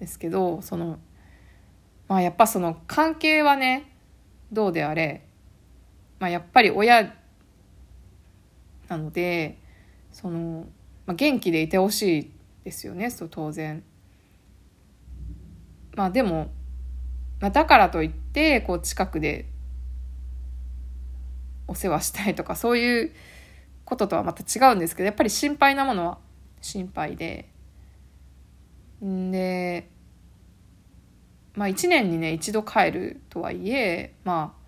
[0.00, 0.98] ですけどその
[2.08, 3.92] まあやっぱその関係はね
[4.52, 5.24] どうであれ、
[6.18, 7.14] まあ、やっぱり親
[8.88, 9.58] なので
[10.14, 10.66] その、
[11.06, 12.30] まあ、元気でいてほしい
[12.62, 13.82] ですよねそう当然。
[15.96, 16.50] まあでも、
[17.40, 19.46] まあ、だからといってこう近くで
[21.66, 23.12] お世話したいとかそういう
[23.84, 26.18] こととはまた違うんですけどやっぱり心配なものは
[26.60, 27.48] 心配で
[29.02, 29.88] で
[31.54, 34.60] まあ1年にね一度帰るとはいえ、まあ、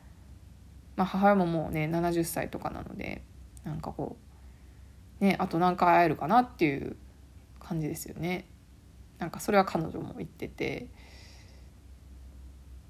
[0.96, 3.22] まあ母親ももうね70歳とかなので
[3.64, 4.25] なんかこう
[5.20, 6.96] ね、あと何回会えるかなっていう
[7.58, 8.46] 感じですよね。
[9.18, 10.88] なんかそれは彼女も言ってて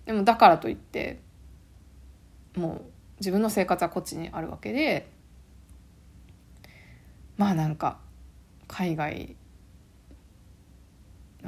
[0.07, 1.21] でもだからといって
[2.57, 2.83] もう
[3.19, 5.09] 自分の生活はこっちにあるわけで
[7.37, 7.99] まあなんか
[8.67, 9.37] 海外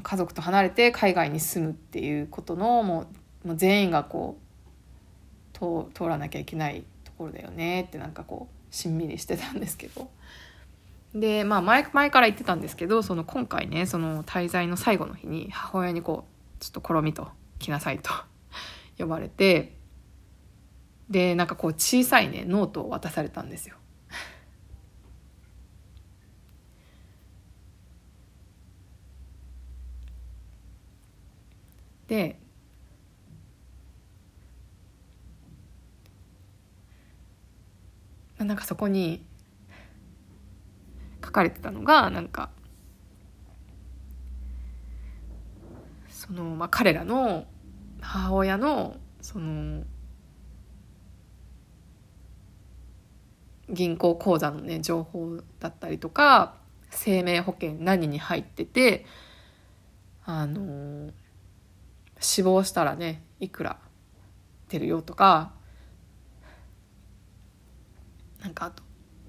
[0.01, 3.07] 家族と離れて海外に住むっていうことのも
[3.45, 10.09] うもう全員がこう通らなきゃいけないところだよねってなんかこうしんみりしてたんですけど
[11.15, 18.11] でまあ前前から言ってたんですけどその今回ねその滞在の最後の日に母親にこうちょっところみと来なさいと
[18.99, 19.77] 呼ばれて
[21.09, 23.77] でなんかこう小さいねノートを渡されたんですよ。
[32.09, 32.39] で
[38.39, 39.28] なんかそこに
[41.29, 42.49] 書かれてたのがなんか
[46.09, 47.47] その、まあ、彼らの
[48.01, 49.85] 母親のその
[53.69, 56.55] 銀行口座のね情報だったりとか
[56.89, 59.05] 生命保険何に入ってて
[60.25, 61.11] あの
[62.19, 63.79] 死亡したらねいくら
[64.71, 65.53] 出るよとか
[68.41, 68.83] なんかあと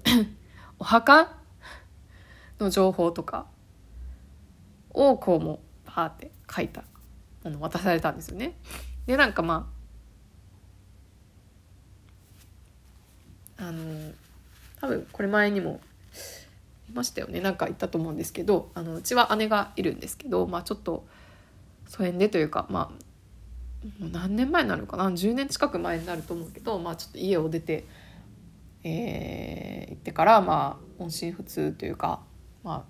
[0.78, 1.39] お墓
[2.60, 3.46] の情報とか
[4.90, 6.84] をこうもパーって書いた
[7.44, 8.56] もの渡されたんですよね。
[9.06, 9.70] でなんかま
[13.58, 14.12] ああの
[14.80, 15.80] 多分これ前にも
[16.88, 21.06] いましたよねなんか言ったと思うんですけどあのうちは姉がいるんですけど、まあ、ちょっと
[21.86, 23.10] 疎遠でというかまあ
[23.98, 27.86] もう何年前になるかな？10年近く前になると思うけど、まあ、ちょっと家を出て、
[28.84, 32.20] えー、行ってからまあ音信不通というか、
[32.62, 32.84] まあ、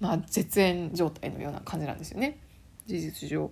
[0.00, 2.38] まあ絶縁状態のような感じなんですよね
[2.86, 3.50] 事実上。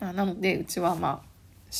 [0.00, 1.30] なのでうちはまあ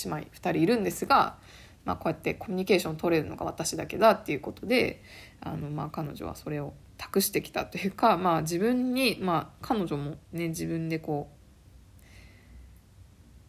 [0.05, 1.37] 姉妹2人いるんですが、
[1.85, 5.03] まあ、こうやってコミュニケーション取れるのが私だけだっていうことで
[5.41, 11.31] あの、まあ、彼女はそれを託してきたというか、まあ、自分に、まあ、彼女もね自分でこ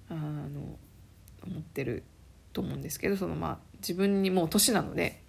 [0.10, 0.78] うあの
[1.46, 2.04] 思ってる
[2.54, 5.22] と思うんですけどその、まあ、自分にもう年なので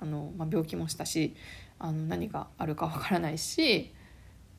[0.00, 1.34] あの、まあ、病気もしたし
[1.80, 3.92] あの何があるかわからないし、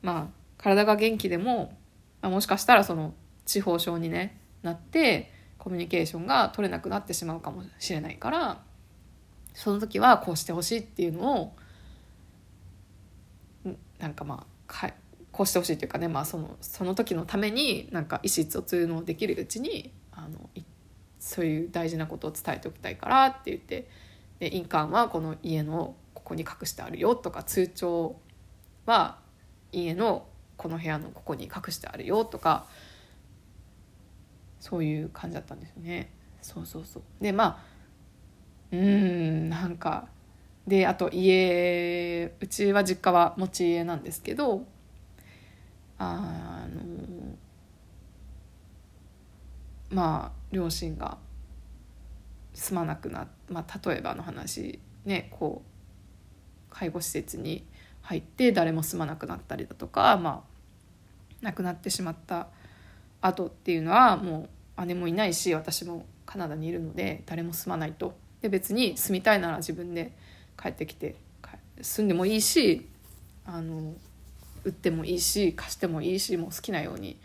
[0.02, 0.26] まあ、
[0.58, 1.76] 体が元気でも、
[2.20, 3.14] まあ、もしかしたらその
[3.46, 8.60] 地方症に、ね、なってコミュニケーションが取れなくなってしまうかもしれないから
[9.54, 11.56] その時はこうしてほしいっていうのを
[13.98, 14.92] なんかまあ
[15.30, 20.50] こうしてほしいというかね、まあ、そのその時のためになんか意思疎通のできるうちにあの
[21.18, 23.88] そういう大事なことを伝えておきたいからって言って
[24.40, 25.94] で印鑑はこの家の
[26.32, 28.16] こに隠してあるよとか通帳
[28.86, 29.18] は
[29.70, 32.66] 家のこの部屋のここに隠してあるよとか
[34.58, 36.10] そういう感じだったんですよね。
[36.40, 37.58] そうそうそうでまあ
[38.72, 40.08] うんなんか
[40.66, 44.64] であと家うちは実家は持ち家なんですけど
[45.98, 47.36] あの
[49.90, 51.18] まあ両親が
[52.54, 55.71] 住まなくなまあ例えばの話ねこう
[56.72, 57.64] 介護施設に
[58.02, 60.52] 入って誰も住まなくなったりだとかまあ
[61.42, 62.48] 亡くなってしまった
[63.20, 68.14] 後っていうのはもう姉もいないし私もカナダにいるので誰も住まないと。
[68.40, 70.12] で別に住みたいなら自分で
[70.60, 71.14] 帰ってきて
[71.80, 72.88] 住んでもいいし
[73.44, 73.94] あの
[74.64, 77.18] 売ってもいいし貸してもいいしもう好きなように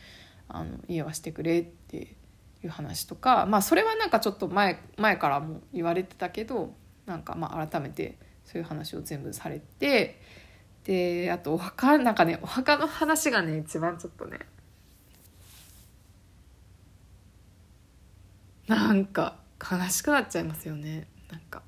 [0.48, 2.16] あの家はしてくれって
[2.64, 6.74] いう話とかまあそれはなんかちょっと前前からも言われてたけど
[7.06, 10.20] なんかまあ改めてそういう話を全部されて
[10.86, 14.40] であとお墓なんかねお墓の話がね一番ちょっとね
[18.68, 21.08] なんか悲しくなっちゃいますよね。
[21.32, 21.62] なんか。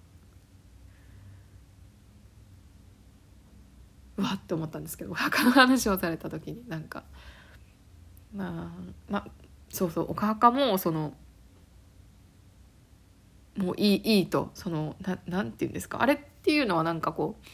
[4.17, 7.03] うわって思ったんですけどお墓の話をされた時になんか。
[8.35, 9.27] まあまあ
[9.69, 11.13] そうそうお墓もその
[13.57, 17.45] もういいいいとそのななんて言うんですかあれっていうのはなんかこう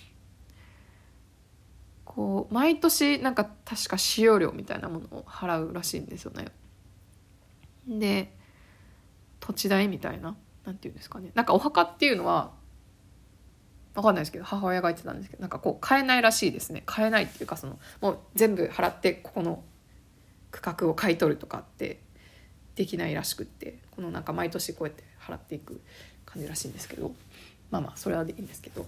[2.05, 6.45] こう毎年なんか確か使用料みたいなものを払うらしいんですよね。
[7.87, 8.33] で
[9.39, 11.31] 土地代みたいななんていうんですかね。
[11.35, 12.53] なんかお墓っていうのは
[13.95, 16.83] 分かんないですけど母親が言ってたんですけどなんかこう買えないらしいですね。
[16.85, 19.63] 買えないっていうかそのもう全部払ってここの
[20.51, 21.99] 区画を買い取るとかって
[22.75, 25.81] できないらしくってこのなんか毎年こうやって払っていく
[26.25, 27.13] 感じらしいんですけど。
[27.71, 28.85] まあまあそれはいいんですけど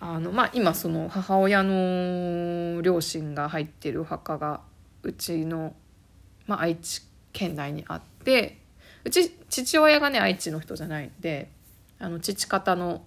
[0.00, 4.60] あのまあ今その母親の両親が入ってるお墓が
[5.02, 5.74] うちの、
[6.46, 8.58] まあ、愛知県内にあって
[9.04, 11.50] うち父親がね愛知の人じゃないんで
[11.98, 13.02] あの父方の、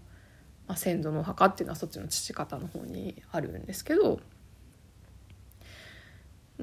[0.68, 4.20] まあ、先祖のお墓っていうのはそっちの父方の方にあるんですけど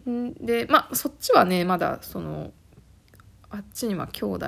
[0.06, 2.52] でまあそっちはねまだその
[3.50, 4.46] あっちには兄弟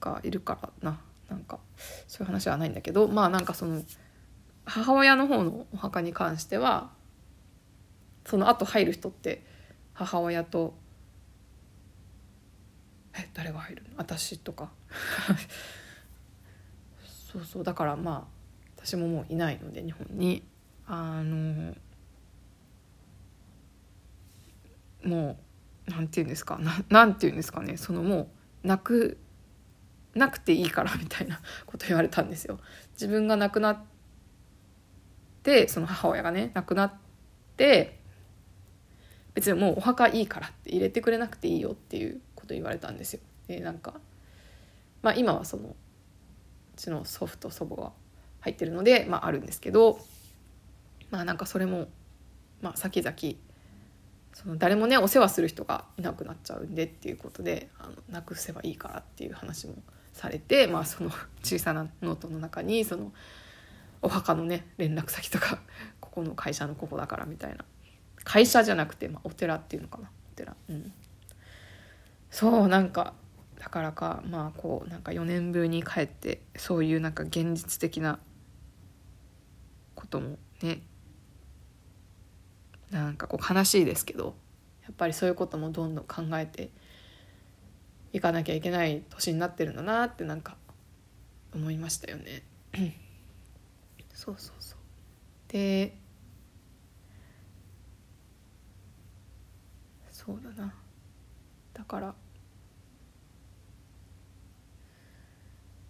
[0.00, 1.00] がいるからな。
[1.28, 1.58] なんか
[2.06, 3.82] そういう話はないんだけどまあなんかその
[4.64, 6.90] 母親の方のお墓に関しては
[8.26, 9.44] その後入る人って
[9.92, 10.74] 母親と
[13.14, 13.88] え誰が入るの？
[13.96, 14.70] 私とか。
[17.32, 18.32] そうそうだからまあ
[18.76, 20.46] 私ももういないので日本に。
[20.90, 21.74] あの
[25.04, 25.38] も
[25.86, 26.58] うなんて言うんですか？
[26.58, 27.76] ななんて言うんですかね？
[27.76, 28.30] そのも
[28.64, 29.18] うなく
[30.14, 32.58] なくていいからみたいなこと言われたんですよ。
[32.92, 33.78] 自分が亡くなっ
[35.42, 36.94] てその母親がね亡くなっ
[37.56, 37.98] て
[39.34, 43.20] 別にもうお墓いいからって入れてくれなくていいよっていうこと言われたんですよ。
[43.46, 43.94] でなんか、
[45.02, 45.74] まあ、今はそのう
[46.76, 47.92] ちの祖父と祖母が
[48.40, 49.98] 入ってるので、まあ、あるんですけど
[51.10, 51.88] まあなんかそれも、
[52.60, 53.16] まあ、先々
[54.34, 59.74] その誰もねお世話する人がいなくなっちゃうんでっていうことであのなくせばいいからっていう話も
[60.18, 61.10] されて、まあ、その
[61.42, 63.12] 小さなノートの中にその
[64.02, 65.60] お墓のね連絡先とか
[66.00, 67.64] ここの会社のここだからみたいな。
[68.24, 70.10] 会社じゃなくて、まあ、お寺っていうのかな。
[70.32, 70.56] お寺。
[70.68, 70.92] うん。
[72.30, 73.14] そうなんか
[73.58, 78.18] だからかまあこうなんか4年ぶりに帰ってそういうなんか現実的な
[79.94, 80.82] こともね
[82.90, 84.34] なんかこう悲しいですけど
[84.82, 86.70] やっぱりそういうこともどんどん考えて
[88.12, 90.56] いかなきゃいけない年になってるんだなってなんか
[91.54, 92.42] 思いましたよね。
[94.12, 94.78] そうそうそう
[95.52, 95.96] で
[100.10, 100.74] そうだな
[101.72, 102.14] だから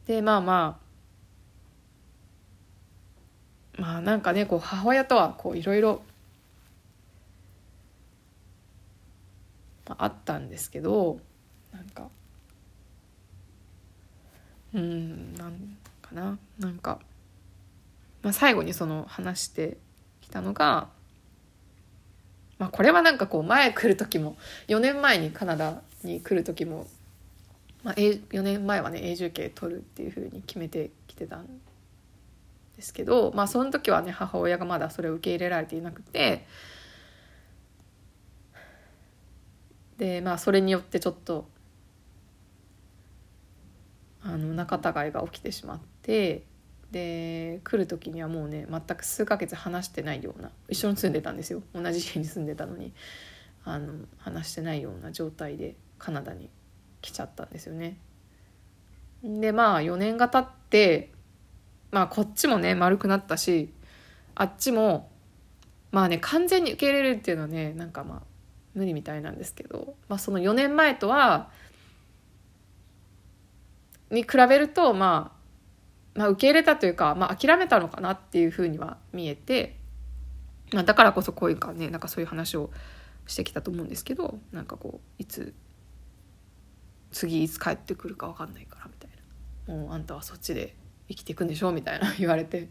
[0.07, 0.81] でまあま
[3.79, 6.03] あまあなんかねこう母親とはこういろいろ
[9.87, 11.21] あったんですけど
[11.79, 12.09] なんか
[14.75, 16.99] うんなんかななんか、
[18.23, 19.79] まあ、最後にその話して
[20.21, 20.89] きたのが、
[22.59, 26.89] まあ、これはなんかこう前来る時も4年前にカナダに来る時も、
[27.85, 31.47] まあ、4年前はね永住権取るっていうふうに決めてきてたん
[32.77, 36.45] ですけど、まあ、その時はね母親がまだそれを受け入れられていなくて。
[39.99, 41.49] でまあそれによってちょっと
[44.23, 46.43] あの仲違いが起きてしまって
[46.91, 52.93] で来る時にはもうね全く数ヶ月話してないような一緒に住んでたんですよ同じ家に住んでたのに
[53.65, 56.49] あの話してないような状態でカナダに
[57.03, 57.99] 来ちゃったんですよね。
[59.23, 61.13] でまあ4年が経って
[61.91, 63.73] まあこっちもね丸くなったし
[64.35, 65.11] あっちも
[65.91, 68.23] まあね完全に受け入れるっていうのはねなんかまあ
[68.75, 71.51] 無理みたいなんですけど、まあ、その4年前とは
[74.11, 75.33] に比べると、ま
[76.15, 79.77] あ、まあ受け入れたというか、まあ、諦めたのかなっていうふうには見えて、
[80.73, 82.71] まあ、だからこそこういうかねなんかそういう話を
[83.27, 85.55] してきたと思うんですけどなんかこういつ
[87.11, 89.11] 次いつ帰ってくるか分かんないからみたい
[89.67, 89.75] な。
[89.75, 90.75] もうあんたはそっちで
[91.09, 92.69] 生きていくんでしょみたいな 言われて。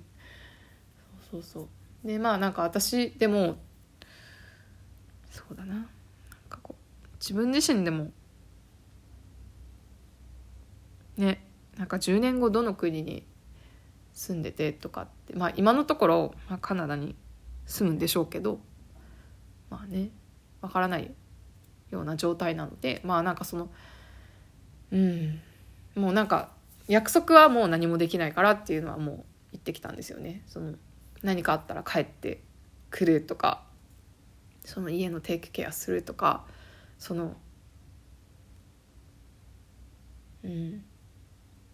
[1.32, 1.70] そうそうそ
[2.04, 2.08] う。
[2.08, 3.58] でまあなんか私でも
[5.30, 5.74] そうだな。
[5.74, 5.86] なん
[6.50, 8.12] かこう自分自身でも
[11.18, 11.44] ね
[11.78, 13.26] なんか10年後どの国に
[14.14, 17.16] 住んでてとかってまあ今のところ、まあ、カナダに
[17.66, 18.60] 住むんでしょうけど
[19.70, 20.10] まあね
[20.62, 21.12] わからない
[21.92, 23.70] ような状態なのでまあなんかその
[24.92, 25.40] うん
[25.96, 26.52] もうなんか
[26.88, 30.44] 約束はもう何もできないからっていうのはもう言ってきたんですよね。
[30.48, 30.74] その
[31.22, 32.44] 何かあったら帰って
[32.90, 33.64] くるとか
[34.64, 36.46] その家のテイクケアするとか
[36.98, 37.36] その
[40.44, 40.84] うん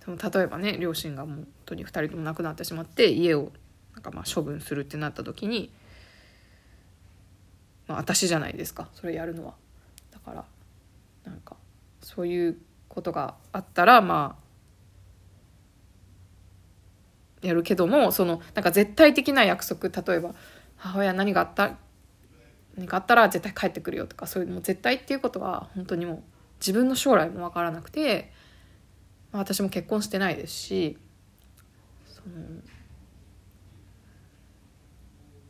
[0.03, 3.51] その例えばね両親がもう本当に2人とも亡くなってしまって家を
[3.93, 5.71] なんかまあ処分するってなった時に、
[7.87, 9.53] まあ、私じゃないですかそれやるのは。
[10.11, 10.45] だから
[11.23, 11.55] なんか
[12.01, 12.57] そういう
[12.89, 14.35] ことがあったらま
[17.43, 20.33] あやるけどもそのなんか絶対的な約束例えば
[20.75, 21.77] 母親何があった
[22.75, 26.23] 何かあったら絶対帰ってくるよとかそういうのも絶対っていうことは本当にもう
[26.59, 28.31] 自分の将来も分からなくて、
[29.33, 30.97] まあ、私も結婚してないですし
[32.05, 32.35] その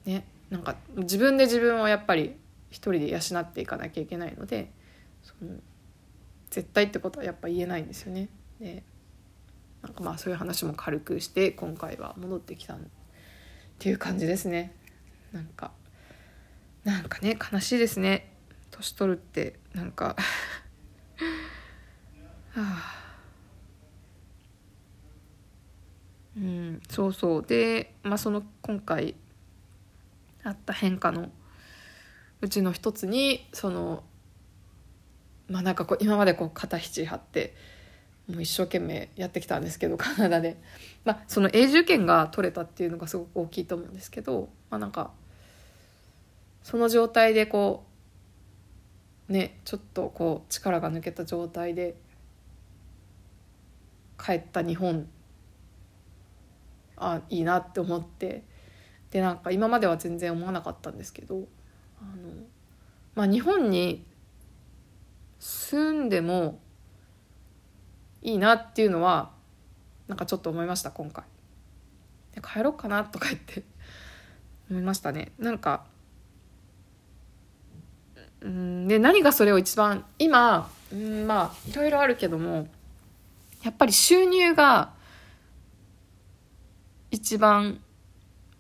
[0.06, 2.36] ねなんか自分で自分をやっぱり
[2.72, 4.72] 一人で養っていかなきゃいけないので
[5.22, 5.52] その
[6.50, 8.30] 絶対ってことはやっぱ言えないんですよね。
[8.60, 8.84] で
[9.82, 12.78] なんかまあそういう話も軽くして今回は戻ってきたっ
[13.80, 14.74] ていう感じですね。
[15.32, 15.72] なんか
[16.84, 18.32] なんかね悲しいですね
[18.72, 20.16] 年取るってなんか
[22.54, 23.03] はあ
[26.38, 27.46] うんそうそう。
[27.46, 29.16] でまあその今回
[30.44, 31.30] あった変化の
[32.42, 34.04] うちの一つにその
[35.48, 37.56] まあなんかこう今までこう肩七張って
[38.28, 40.58] もう一生懸命やってきたんですけどカナダで、
[41.04, 45.12] まあ、その永住権が取れたっていうのがすごく大きいと思うんですけど、まあ、なんか
[46.64, 47.84] その状態でこ
[49.30, 51.96] うねちょっとこう力が抜けた状態で
[54.18, 55.08] 帰った日本
[57.12, 58.44] あいいなって思って。
[59.14, 61.44] でなんか今までは全然思わなかったんですけど
[62.02, 62.34] あの、
[63.14, 64.04] まあ、日本に
[65.38, 66.60] 住んでも
[68.24, 69.30] いいなっていうのは
[70.08, 71.26] なんかちょっと思いました今回。
[72.34, 73.62] で帰ろうかなとか言って
[74.72, 75.32] 思いましたね。
[75.38, 75.86] なんか
[78.42, 82.68] うんで何がそれを一番今うんまあいろいろあるけども
[83.64, 84.92] やっぱり収入が
[87.14, 87.80] 一番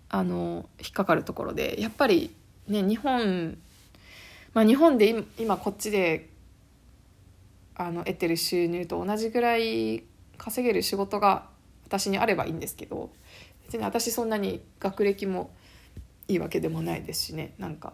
[0.09, 2.35] あの引っかかるところでやっぱり
[2.67, 3.57] ね日本
[4.53, 6.29] まあ日本で今こっちで
[7.73, 10.03] あの得てる収入と同じぐらい
[10.37, 11.47] 稼げる仕事が
[11.87, 13.09] 私にあればいいんですけど
[13.65, 15.49] 別に私そんなに学歴も
[16.27, 17.93] いいわけでもないですしねなんか、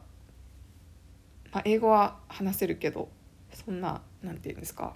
[1.53, 3.07] まあ、英語は話せるけど
[3.53, 4.93] そんななんて言うんですか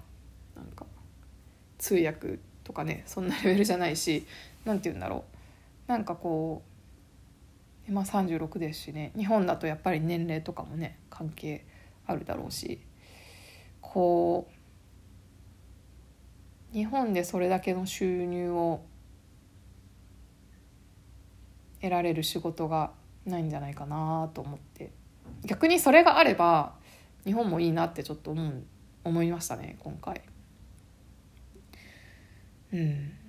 [0.57, 0.85] なんか
[1.77, 4.27] 通訳とかねそんなレベルじゃないし
[4.65, 5.32] 何て言うんだろう。
[5.87, 9.11] なんかこう今36ですしね。
[9.15, 11.65] 日本だとやっぱり年齢とかもね関係
[12.05, 12.79] あるだろうし。
[13.81, 14.47] こ
[16.71, 18.81] う日本でそれだけの収入を
[21.81, 22.91] 得られる仕事が
[23.25, 24.91] ないんじゃないかなと思って。
[25.45, 26.73] 逆にそれがあれば
[27.25, 28.63] 日本もいいなってちょっと思う
[29.03, 30.21] 思いましたね今回。
[32.71, 33.22] うん。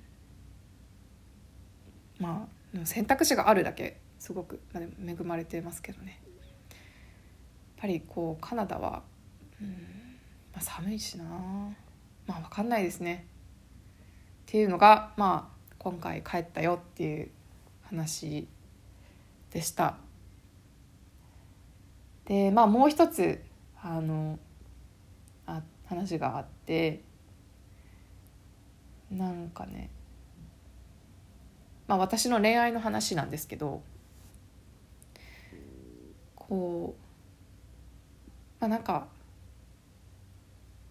[2.18, 6.20] まあ選択肢があるだけすごく恵まれてますけどね。
[6.70, 6.78] やっ
[7.76, 9.02] ぱりこうカナダは、
[9.60, 9.68] うん
[10.52, 11.24] まあ、寒いしな。
[12.26, 13.26] まあ分かんないですね。
[14.42, 17.30] っていうのがまあ今回帰ったよっていう
[17.82, 18.48] 話
[19.50, 19.96] でした。
[22.24, 23.42] でまあもう一つ
[23.82, 24.38] あの
[25.46, 27.02] あ話があって
[29.10, 29.90] なんかね
[31.86, 33.82] まあ私の恋愛の話なんですけど
[36.36, 37.04] こう
[38.60, 39.06] まあなんか、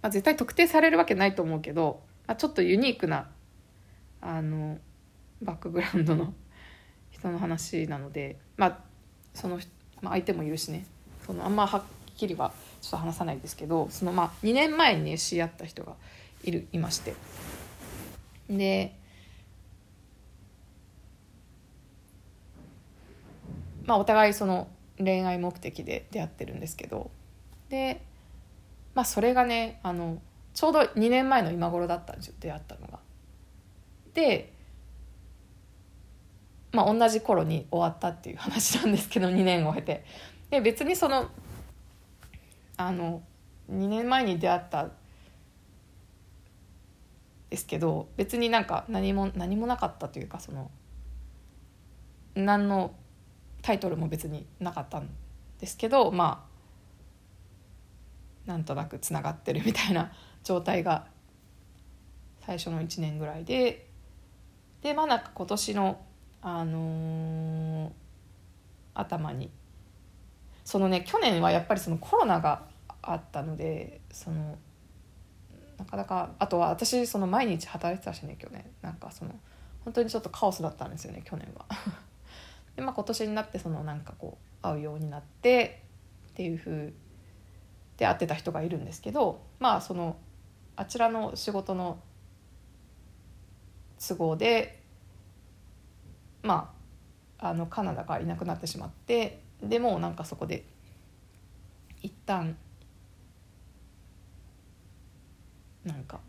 [0.02, 3.30] まあ、絶対特定されるわけないと思うけど、まあ、ちょっとユニークな
[4.22, 4.78] あの
[5.42, 6.34] バックグラウンドの
[7.12, 8.80] 人の話なのでまあ
[9.34, 9.60] その、
[10.02, 10.86] まあ、相手もいるしね。
[11.26, 11.84] そのあんまはっ
[12.18, 15.94] きりはちょっと話さないですけどそのまあ2年前に知り合った人が
[16.44, 17.16] いるいまして。
[18.50, 18.94] で
[23.86, 24.68] まあお互いその
[24.98, 27.12] 恋愛目的で出会ってるんですけど
[27.70, 28.02] で
[28.94, 30.22] まあそれがねあの
[30.54, 33.00] ちょうど2年前の今頃だったんですよ出会ったのが。
[34.14, 34.54] で
[36.72, 40.06] まあ同じ頃に終わったっていう話なんですけど2年を経て。
[40.50, 41.30] で別にその
[42.78, 43.24] あの
[43.72, 44.90] 2年前に出会った
[47.50, 50.70] ですけど別になんか何も何もなかったというかその
[52.36, 52.94] 何の
[53.64, 55.10] タイトルも別になかったん
[55.60, 56.46] ですけどま
[58.46, 60.12] あなんとなくつながってるみたいな
[60.44, 61.08] 状態が
[62.46, 63.88] 最初の1年ぐらいで
[64.82, 66.02] でまあなんか今年の、
[66.42, 67.92] あのー、
[68.94, 69.50] 頭に
[70.66, 72.64] そのね去年はやっぱりそのコロナが
[73.02, 74.58] あったのでその
[75.78, 78.64] なかなかあとは私その毎日働いてたしね去年。
[78.82, 79.32] なんかその
[79.86, 81.66] 本当にちょっとカオスだったんですよね去年は。
[82.76, 85.84] でまあ今年になってそのなんかこう会うようになって
[86.30, 86.94] っていう風
[87.98, 90.18] で会ってた人がいるんですけどまあその
[90.76, 92.00] あちらの仕事の
[94.06, 94.82] 都合で
[96.42, 96.74] ま
[97.40, 100.66] ああのカナダがいなくなってしまってでもなんかそこで
[102.02, 102.58] 一旦
[105.86, 106.20] なんか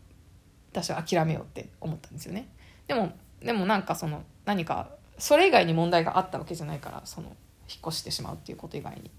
[0.71, 2.49] 私は諦めようって思ったんですよね。
[2.87, 7.27] でもでもなんかその何かそれ以外に問題があったわけじゃないからその
[7.69, 9.11] 引っ越してしまうっていうこと以外に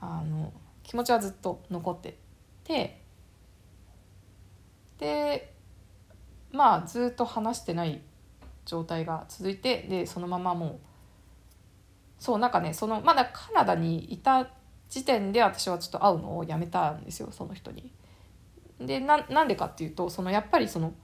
[0.00, 0.52] あの
[0.82, 2.18] 気持ちはずっと残って
[2.64, 3.00] て
[4.98, 5.54] で
[6.52, 8.00] まあずっと話してない
[8.64, 10.78] 状態が続いてでそのままもう
[12.18, 14.48] そうなんかねそのまだカナダにいた
[14.88, 17.90] 時点で私はちょっと会うのをやめたんですよその人に。
[18.80, 20.94] でなんでかっていうとそのやっぱりその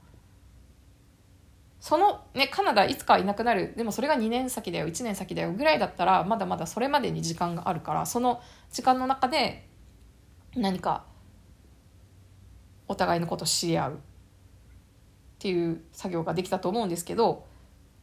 [1.81, 3.73] そのねカナダいつかいなくなる。
[3.75, 8.39] でもそれが2年先だよ1年先だよぐらいだったらまだまだそれまでに時間があるからその
[8.71, 9.67] 時間の中で
[10.55, 11.05] 何か
[12.87, 13.93] お互いのことを知り合う。
[13.93, 13.97] っ
[15.41, 17.47] ていう作業ができたと思うんですけど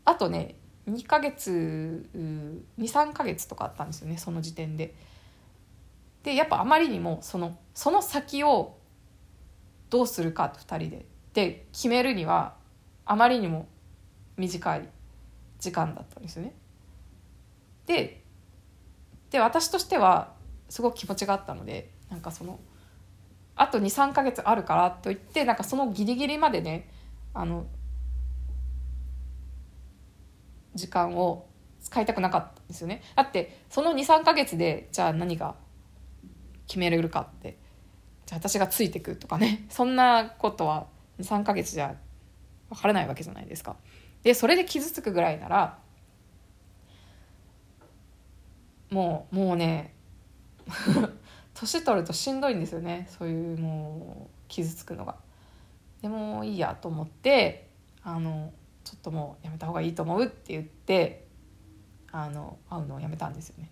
[0.05, 0.57] あとね
[0.91, 2.11] 2ヶ月
[2.77, 4.93] 23ヶ月とかあったんですよねその時点で。
[6.25, 8.77] でやっぱあまりにもそのその先を
[9.89, 11.07] どうするか2人で。
[11.33, 12.58] で決めるには
[13.09, 13.67] あまりにも
[14.37, 14.89] 短い
[15.59, 16.55] 時間だったんですよね。
[17.87, 18.23] で
[19.31, 20.35] で私としては
[20.69, 22.61] すごく気持ちがあったのでなんかその
[23.57, 26.91] あと23ヶ月あるからといってなんかそのギリギリまでね
[27.35, 27.67] あの
[30.75, 31.49] 時間を
[31.81, 35.57] 使いたくなかったんですよねだってその23ヶ月でじゃあ何が
[36.67, 37.59] 決めれるかって
[38.27, 40.87] じゃあ私がついてくとかねそんなことは
[41.19, 41.97] 23ヶ月じゃ
[42.71, 43.77] 分からないわけじゃないですか。
[44.23, 45.79] でそれで傷つくぐらいなら
[48.91, 49.95] もうもうね
[51.55, 55.17] 年取るとしんどいんですよねそういうもう傷つくのが。
[56.03, 57.69] でもいいやと思って
[58.03, 58.53] あの
[58.85, 61.27] ちょっともうやめた方がいいと思うって言って
[62.13, 63.71] あの会うのをやめたんですよね。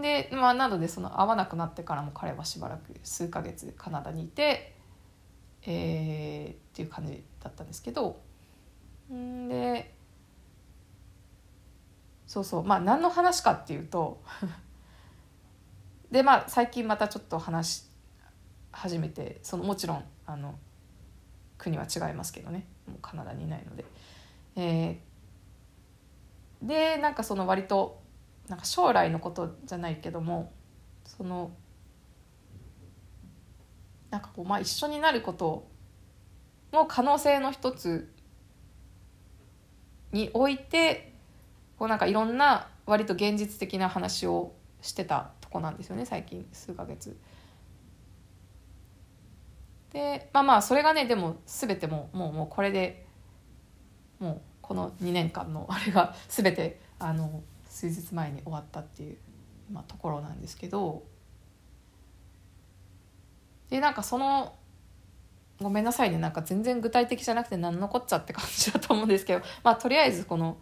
[0.00, 4.76] で、まあ、なのでその会わなくなってからも彼はしばらく数ヶ月カナダにいて、
[5.62, 8.20] えー、っていう感じだったんですけど
[9.12, 9.94] んで
[12.26, 14.22] そうそうまあ何の話かっていうと
[16.10, 17.90] でまあ最近またちょっと話し
[18.72, 20.58] 始めてそのもちろんあの
[21.58, 23.84] 国は違いますけどねもうカナダにいないので。
[24.56, 28.02] えー、でなんかその割と
[28.48, 30.52] なんか将来のことじゃないけども
[31.04, 31.52] その
[34.10, 35.68] なんかこうまあ一緒になること
[36.72, 38.12] の可能性の一つ
[40.12, 41.12] において
[41.78, 44.52] こうなんかいろんな割と現実的な話を
[44.82, 47.16] してたとこなんですよね最近数ヶ月。
[49.92, 53.06] でまあまあそれがねでも全てももうもうこれで
[54.20, 59.16] もうこの2年間のあれが全てあの数日前に終わったっていう、
[59.72, 61.02] まあ、ところなんですけど
[63.70, 64.54] でなんかその
[65.60, 66.18] ごめんなさいね。
[66.18, 70.56] なんか全然具体的じゃなくて何のこっちゃって感じだと思うんですけど、 まあ、とりあえずこの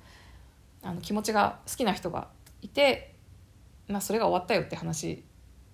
[0.83, 2.29] あの気持ちが好きな人が
[2.63, 3.15] いて、
[3.87, 5.25] まあ、それが終わったよって話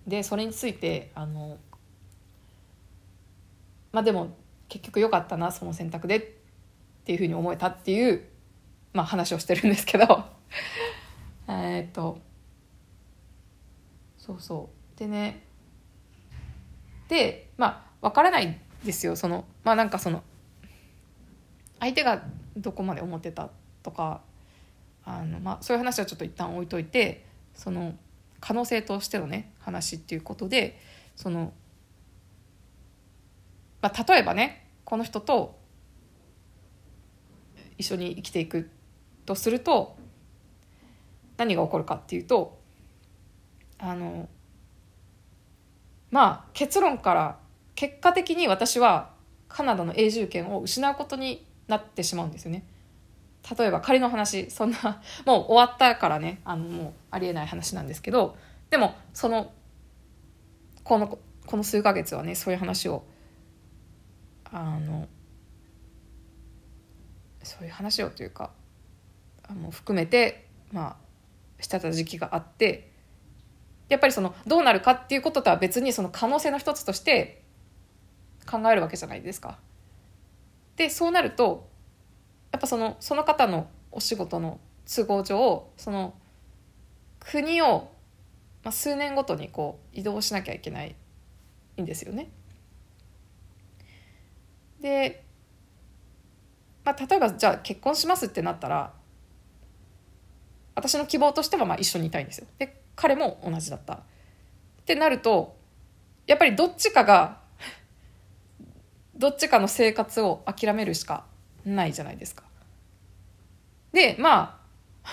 [0.07, 1.57] でそれについてあの
[3.91, 4.35] まあでも
[4.67, 6.21] 結局良かったなその選択でっ
[7.05, 8.27] ていうふうに思えたっていう、
[8.93, 10.25] まあ、話をしてるんですけど。
[11.47, 12.19] えっと
[14.17, 14.99] そうそう。
[14.99, 15.44] でね
[17.07, 19.15] でまあ分からないですよ。
[19.15, 20.23] そのまあなんかその
[21.79, 22.23] 相手が
[22.57, 23.49] どこまで思ってた
[23.83, 24.21] とか
[25.03, 27.93] あの、まあ、そういう話はちょっと一旦置いといてその
[28.39, 30.79] 可能性としてのね話っていうことで
[31.15, 31.53] その、
[33.81, 35.59] まあ、例えばねこの人と
[37.77, 38.69] 一緒に生きていく
[39.25, 39.95] とすると
[41.37, 42.59] 何が起こるかっていうと
[43.77, 44.29] あの
[46.15, 47.37] まあ結論から
[47.75, 49.09] 結果的に私は
[49.49, 52.65] カナダの永住権を失うことになってしまうんですよね。
[53.57, 58.37] 例えば仮の話そんな もう終わったからねあのもうありえない話なんですけど
[58.69, 59.51] でもその
[60.85, 63.03] このこの数ヶ月はねそういう話を
[64.45, 65.09] あの
[67.43, 68.51] そういう話をというか
[69.43, 70.95] あの含めてま
[71.59, 72.94] あしてた時期があって
[73.89, 77.43] やっぱりそのどうなるかっていうこととは別にその可能性の一つとして
[78.49, 79.59] 考えるわけじゃないですか。
[80.75, 81.69] でそうなると
[82.51, 86.15] やっぱそのその方のお仕事の都合上その
[87.19, 87.91] 国を、
[88.63, 90.95] まあ、数年ごとにこう移動しなきゃいけない
[91.81, 92.29] んですよね。
[94.81, 95.23] で、
[96.83, 98.93] まあ、例えばじゃあ結婚しますってなったら
[100.75, 102.47] 私の希望としてはまあ一緒にいたいんですよ。
[102.59, 103.93] で彼も同じだった。
[103.93, 103.99] っ
[104.85, 105.57] てなると
[106.27, 107.39] やっぱりどっちかが
[109.15, 111.25] どっちかの生活を諦めるしか
[111.65, 112.43] ないじゃないですか。
[113.91, 114.59] でま
[115.03, 115.09] あ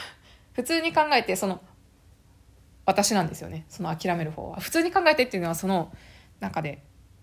[0.52, 1.60] 普通に考えてその
[2.84, 4.58] 私なんですよねその諦める方は。
[4.60, 5.92] 普通に考えてっていうのはその
[6.40, 6.82] 中で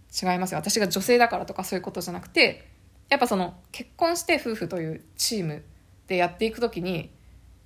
[0.09, 2.67] 違いますよ私が女性だからとかそういうことじゃなくて
[3.09, 5.63] やっぱその結婚して夫婦というチーム
[6.07, 7.11] でやっていく時に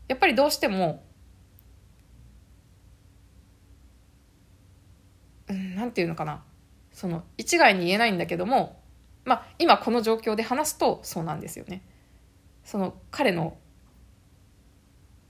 [0.07, 1.03] やっぱりどうしても
[5.53, 6.43] うんなんていうのかな。
[6.91, 8.83] その一概に言えないんだけども
[9.25, 11.81] まあ、今この状況で話すとそうなんですよね。
[12.63, 13.57] その彼の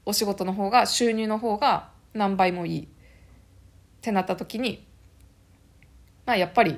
[0.05, 2.83] お仕事の方が収入の方が何倍もいい。
[2.83, 2.87] っ
[4.01, 4.85] てなった時に
[6.25, 6.77] まあやっぱり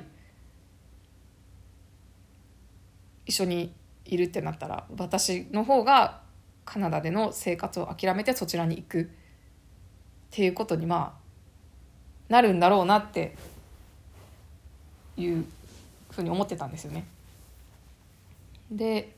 [3.24, 3.74] 一緒に
[4.04, 6.20] いるってなったら私の方が
[6.64, 9.00] カナダでの生活を諦めてそちらに行く。
[9.02, 9.08] っ
[10.30, 11.25] ていうことにまあ
[12.28, 13.36] なるんだろうなって
[15.16, 15.44] いう
[16.10, 17.06] ふうに思ってたんですよね。
[18.70, 19.14] で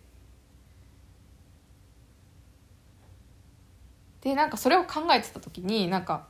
[4.20, 6.26] でなんかそれを考えてた時になんか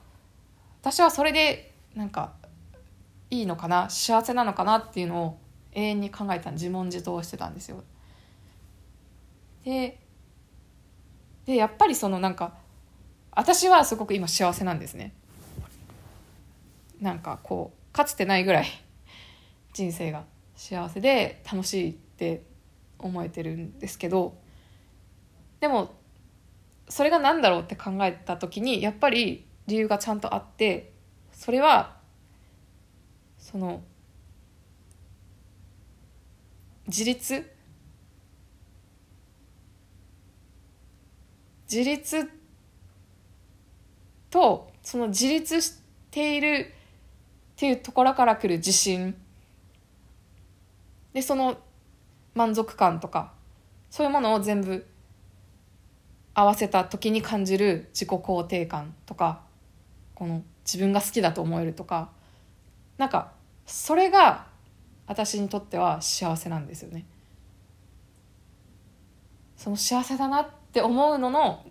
[0.82, 2.32] 私はそれでなんか
[3.30, 5.38] いいのかな幸せなのかなっていうのを
[5.72, 7.82] 永遠に考えた自問自答してたんですよ。
[9.64, 9.98] で
[11.44, 12.54] でやっぱりそのなんか
[13.32, 15.12] 私はすごく今幸せなんですね。
[17.00, 18.66] なんかこうかつてないぐらい
[19.72, 20.24] 人生が
[20.56, 22.42] 幸せで楽しいって
[22.98, 24.36] 思えてるんですけど
[25.60, 25.94] でも
[26.88, 30.92] それが何だろうって考えた時にやっぱり理由がちゃんとあって
[31.32, 31.96] それは
[33.38, 33.82] その
[36.86, 37.44] 自立？
[41.70, 42.30] 自立
[44.30, 45.78] とその自立し
[46.10, 46.72] ている
[47.58, 49.16] っていうところから来る自信
[51.12, 51.58] でその
[52.36, 53.32] 満足感とか
[53.90, 54.86] そういうものを全部
[56.34, 59.40] 合わせた時に感じる自己肯定感とか
[60.14, 62.10] この自分が好きだと思えるとか
[62.96, 63.32] なんか
[63.66, 64.46] それが
[65.08, 67.06] 私にとっては幸せなんですよね。
[69.56, 71.64] その幸せだなって思うのの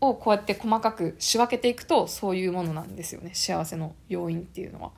[0.00, 4.92] をこうやって細かく仕分けていくとそういうものなんですよね幸せの要因っていうのは。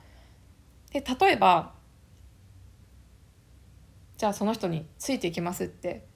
[0.93, 1.73] で例えば
[4.17, 6.07] じゃあその人についていきますって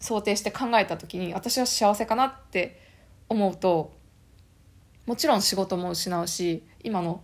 [0.00, 2.80] 想定して考えた時に私は幸せかなって
[3.28, 3.92] 思うと
[5.06, 7.22] もちろん仕事も失うし今の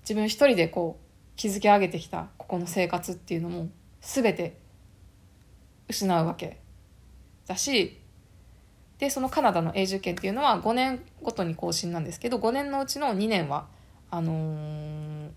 [0.00, 3.68] 自分一人でこう築き上げてきたここの生活っていうのも
[4.00, 4.56] 全て
[5.88, 6.60] 失うわけ
[7.46, 8.00] だし
[8.98, 13.66] でそのカナダの永住権っていうのは5年ごとに更新なんですけど5年のうちの2年は
[14.10, 15.30] あのー、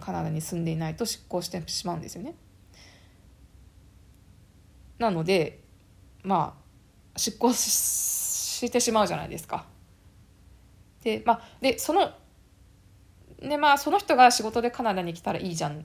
[0.00, 2.34] カナダに住んでいないと執行してしまうんですよね。
[4.98, 5.60] なので
[6.22, 6.56] ま
[7.14, 9.66] あ執行してしまうじゃないですか。
[11.02, 12.12] でまあでその
[13.40, 15.84] でまあその人が仕事でカナダに来たらいいじゃんっ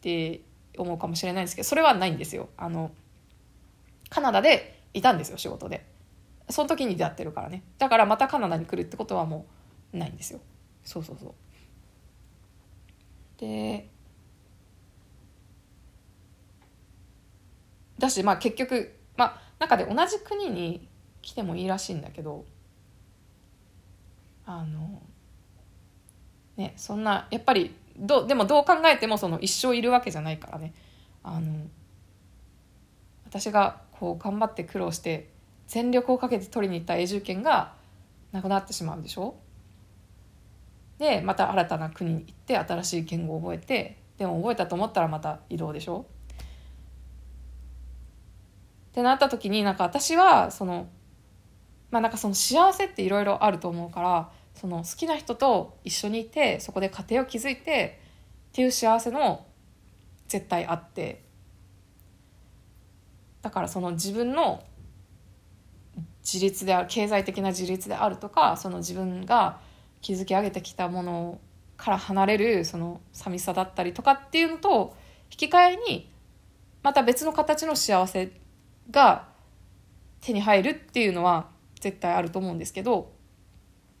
[0.00, 0.40] て
[0.76, 2.48] 思うかもしれないんですけどそれはないんですよ。
[2.56, 2.90] あの
[4.10, 5.86] カナダでいたんですよ仕事で。
[6.50, 7.62] その時に出会ってるからね。
[7.78, 9.46] だからまたカナダに来るってことはも
[9.94, 10.40] うないんですよ。
[10.84, 11.34] そうそうそう。
[13.38, 13.88] で
[17.98, 20.88] だしまあ結局まあ中で同じ国に
[21.22, 22.44] 来てもいいらしいんだけど
[24.44, 25.02] あの
[26.56, 30.74] ねそんなやっぱりどでもどう考えてもその一生いるわけじゃないからね。
[31.22, 31.66] あの
[33.26, 35.28] 私がこう頑張って苦労して
[35.68, 37.74] 全力をかけて取りに行った永住権が
[38.32, 39.34] なくなってしまうでしょ？
[40.98, 46.06] でまた新たな国に行って新しい言語を覚えてでも覚えたと思ったらまた移動でしょ？
[48.90, 50.88] ってなった時になんか私はその
[51.90, 58.00] まあなんかその幸せっていろいろあると思うからその好きな人と一緒にいてそこで家庭を築いて
[58.52, 59.46] っていう幸せの
[60.26, 61.22] 絶対あって
[63.42, 64.62] だからその自分の
[66.22, 69.58] 自立である経済的な自立であるとかその自分が
[70.02, 71.40] 築き上げてきたもの
[71.76, 74.94] から離れるその寂しさだったりとかっていうのと
[75.30, 76.10] 引き換えに
[76.82, 78.32] また別の形の幸せ
[78.90, 79.28] が
[80.20, 81.48] 手に入るっていうのは
[81.80, 83.12] 絶対あると思うんですけど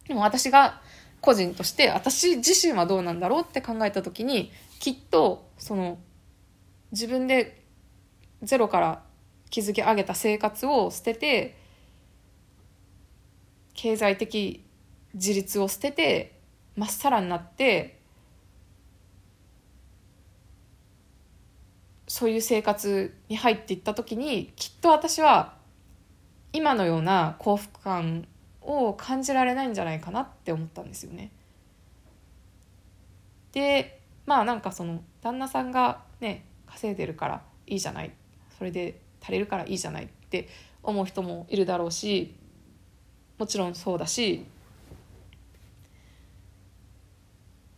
[0.06, 0.80] でも私が
[1.20, 5.98] 個人として私自身はどうなんだろうって考えた時にきっとその
[6.92, 7.62] 自分で
[8.42, 9.02] ゼロから
[9.50, 11.56] 築き上げた生活を捨てて
[13.74, 14.64] 経済的
[15.14, 16.38] 自立を捨てて
[16.76, 17.98] まっさらになって
[22.06, 25.54] そういう生活に入っていった時にきっと私は
[26.52, 28.26] 今のような幸福感
[28.60, 31.32] を感じられないんじゃないかなって思ったんですよね。
[33.52, 38.12] でまあなんかその旦那さんがね稼いでるからいいじゃない
[38.58, 40.48] それで足りるからいいじゃないって
[40.82, 42.34] 思う人もいるだろうし
[43.38, 44.44] もちろんそうだし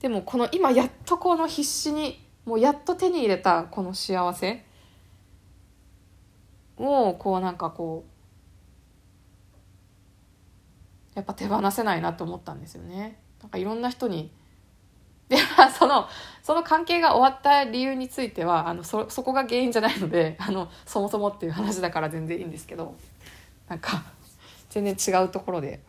[0.01, 4.64] でもこの今やっとこの必死にもうやっと手に入れたこの幸せ
[6.76, 8.12] をこうなんかこう
[11.14, 13.20] やっぱ手放せないなと思ったんですよね。
[13.40, 14.32] なんかいろんな人に
[15.32, 16.06] で、まあ、その、
[16.42, 22.94] その関係が終わった理由については、あの、そ、そこが原因じゃないので、あの、そもそもっていう話だから全然いいんですけど、
[23.68, 24.04] なんか、
[24.68, 25.80] 全然違うところで、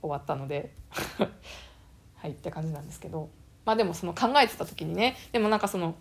[0.00, 0.74] 終わったので
[2.16, 3.30] はいって感じなんですけど、
[3.64, 5.94] まあでもその考えてた時にね、でもなんかその、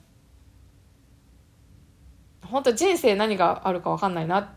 [2.44, 4.50] 本当人生何があるか分かんないなっ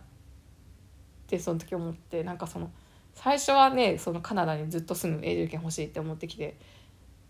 [1.28, 2.70] てその時思ってなんかその
[3.14, 6.56] 最初はねそのカナダにずっと住む永住権欲しいって思ってきて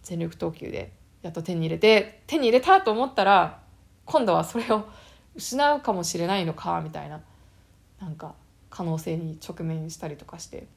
[0.07, 0.93] 全力投球で
[1.23, 3.61] やっと手に入れて手に入れたと思ったら
[4.05, 4.87] 今度はそれを
[5.35, 7.21] 失うかもしれないのかみたいな
[8.01, 8.37] なんか
[8.71, 10.69] 可能性に直面したりとかして。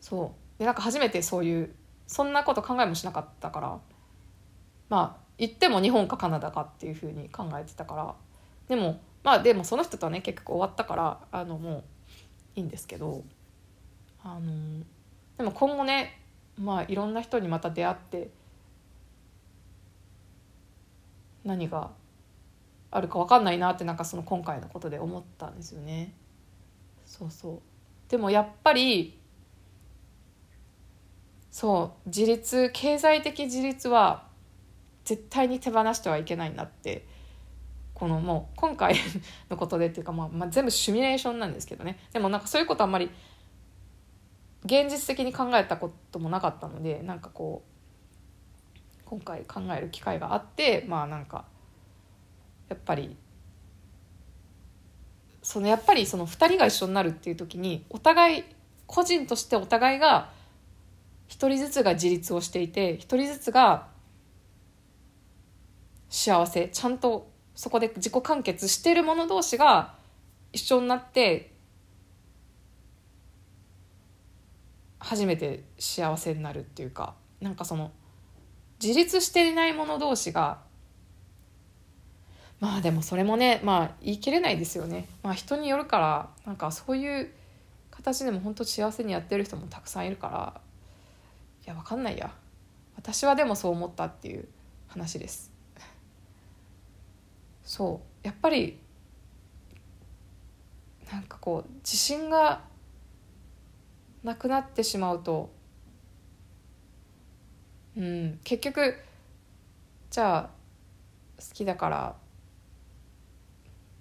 [0.00, 0.58] そう。
[0.58, 1.74] でなんか初めてそういう
[2.06, 3.78] そんなこと考えもしなかったから。
[4.88, 8.14] まあ行っても日本かカナダかっていうふうに考えてたから。
[8.68, 11.84] でもまあでもその人とはね結局終わったからあのもう
[12.54, 13.24] いいんですけど。
[14.22, 14.84] あの
[15.38, 16.23] でも今後ね
[16.58, 18.30] まあいろんな人にまた出会って
[21.44, 21.90] 何が
[22.90, 26.14] あるか分かんないなってなんかその今回のことで思ったんですよね。
[27.04, 27.60] そうそう
[28.08, 29.18] でもやっぱり
[31.50, 34.26] そう自立経済的自立は
[35.04, 37.06] 絶対に手放してはいけないなって
[37.92, 38.96] このもう今回
[39.50, 43.10] のことでっていうか、まあ、まあ全部シミュレーションなんですけどねでもなんかそういうことあんまり
[44.64, 47.74] 現実的に考えたこともなかったのでなんかこう
[49.04, 51.44] 今回考える機会があってまあなんか
[52.68, 53.16] やっぱり
[55.42, 58.44] そのやっぱりその2人が一緒になるっていう時にお互い
[58.86, 60.30] 個人としてお互いが
[61.26, 63.88] 一人ずつが自立をしていて一人ずつが
[66.08, 69.94] 幸せちゃんとそこで自己完結してる者同士が
[70.52, 71.53] 一緒になって
[75.04, 77.92] 初めて幸せになるっていうかなんかその
[78.82, 80.58] 自立していない者同士が
[82.58, 85.06] まあでもそれもねまあ言い切れないですよね。
[85.22, 87.30] まあ人によるからなんかそういう
[87.90, 90.60] 形でも本当幸せにやってる人もたくさんいるから
[91.66, 92.32] いやわかんないや
[92.96, 94.48] 私はでもそう思ったっていう
[94.88, 95.52] 話です。
[97.62, 98.78] そうやっぱり
[101.12, 102.62] なんかこう自信が
[104.24, 105.52] なくなってしまうと
[107.96, 108.96] うん結局
[110.10, 110.50] じゃあ
[111.38, 112.16] 好きだから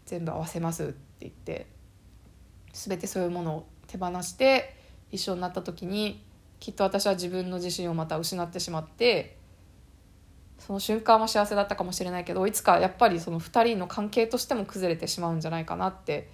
[0.06, 1.68] 全部合わせますって言って
[2.72, 4.76] 全てそういうものを手放して
[5.12, 6.24] 一緒になった時に
[6.60, 9.38] きっと私は自分の自信をまた失ってしまって
[10.58, 16.30] その瞬間は幸せだったかもしれないけどいつかやっぱりその2人の関係としても崩れてしまうんじゃないかなって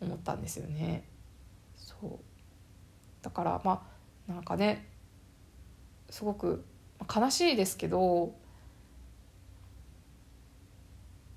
[0.00, 1.04] 思ったんですよね。
[2.02, 2.18] そう。
[3.22, 3.86] だからま
[4.28, 4.88] あなんかね
[6.10, 6.64] すごく
[7.14, 8.34] 悲しいですけど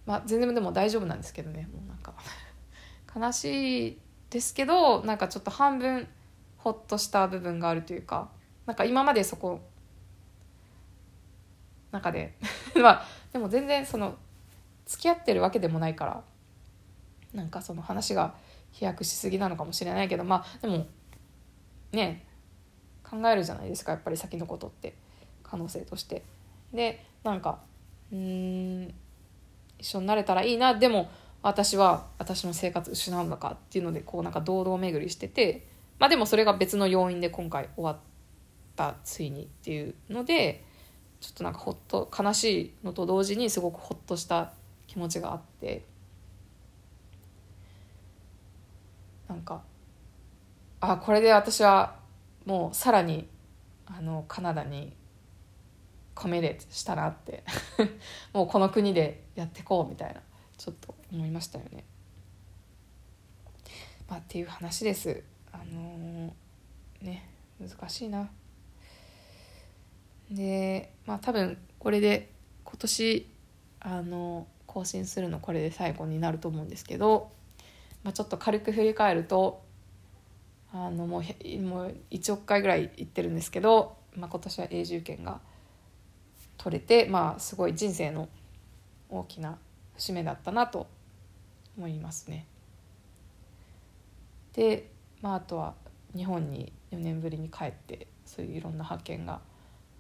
[0.05, 2.13] まあ全然でも大丈夫なんですけどねもうなんか。
[3.15, 3.97] 悲しい
[4.29, 6.05] ですけどなんかちょっと半分
[6.57, 8.29] ほっとした部分があるというか
[8.65, 9.61] なんか今までそこ
[11.91, 12.35] 中で
[12.75, 14.17] まあでも全然その
[14.85, 16.23] 付き合ってるわけでもないから
[17.33, 18.35] なんかその話が
[18.75, 20.85] 飛躍しすぎなのかもしれないけどまあでも
[21.91, 22.25] ね
[23.03, 24.95] 考えるじゃないですかやっぱり先のことって。
[25.45, 26.23] 可能性として。
[26.73, 27.59] でなんか
[28.11, 28.93] うん
[29.79, 30.75] 一緒になれたらいいな。
[30.75, 31.09] でも
[31.41, 35.67] 私は私の生活失うのかっていうのでこうなんか堂々巡りしてて
[35.99, 37.97] まあでもそれが別の要因で今回終わっ
[38.75, 40.63] たついにっていうので
[41.21, 44.53] ちょっとなんかほっと悲しいのと同時にすごくほっとした
[44.87, 45.83] 気持ちがあって。
[49.27, 49.63] なんか
[50.81, 51.95] あこれで私は
[52.45, 53.27] もうさらに
[53.85, 54.93] あのカナダに
[56.13, 57.43] コメレしたなって
[58.33, 60.21] もうこの国でやってこうみたいな
[60.57, 61.83] ちょっと思いましたよね。
[64.07, 65.23] まあ、っていう話です。
[65.51, 68.29] あのー、ね難しいな。
[70.31, 72.31] でまあ多分これで
[72.63, 73.29] 今年
[73.79, 77.31] あの更新するのこれで最後になると思うんですけど、
[78.05, 79.63] まあ、ちょっと軽く振り返ると
[80.71, 85.39] あのもうもう1億回ぐらい行ってるんですけど、まあ、今年は永住権が
[86.57, 88.29] 取れて、まあ、すごい人生の
[89.09, 89.57] 大きな
[89.95, 90.85] 節目だったなと
[91.77, 92.45] 思いますね。
[94.53, 94.91] で、
[95.21, 95.73] まあ、あとは
[96.15, 99.41] 日本に4年ぶりに帰ってそういういろんな発見が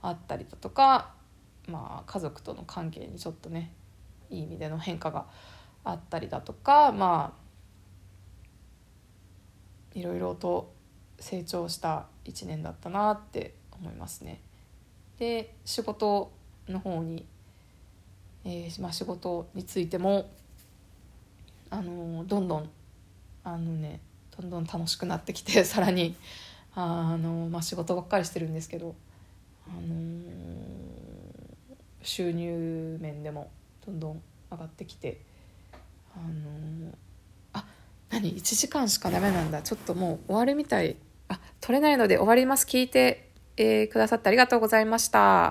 [0.03, 1.15] あったりだとか、
[1.67, 3.73] まあ、家族との関係にちょっとね
[4.29, 5.25] いい意味での変化が
[5.83, 7.44] あったりだとかまあ
[9.95, 10.71] いろいろと
[11.19, 14.41] 成長した1年だったなって思いますね。
[15.17, 16.31] で仕事
[16.67, 17.25] の方に、
[18.43, 20.29] えーまあ、仕事についても
[21.69, 22.69] あのどんどん
[23.43, 24.01] あのね
[24.37, 26.15] どんどん楽しくなってきて さらに
[26.73, 28.95] あの、まあ、仕事ばっかりしてるんですけど、
[29.65, 30.25] あの
[32.01, 33.49] 収入面でも
[33.85, 34.21] どんどん
[34.51, 35.21] 上がってきて、
[36.13, 36.91] あの
[38.15, 39.61] 何？1時間しかダメなんだ。
[39.61, 40.95] ちょっともう終わるみたい。
[41.27, 42.65] あ取れないので終わります。
[42.65, 45.43] 聞いて、えーくださってありがとうございました。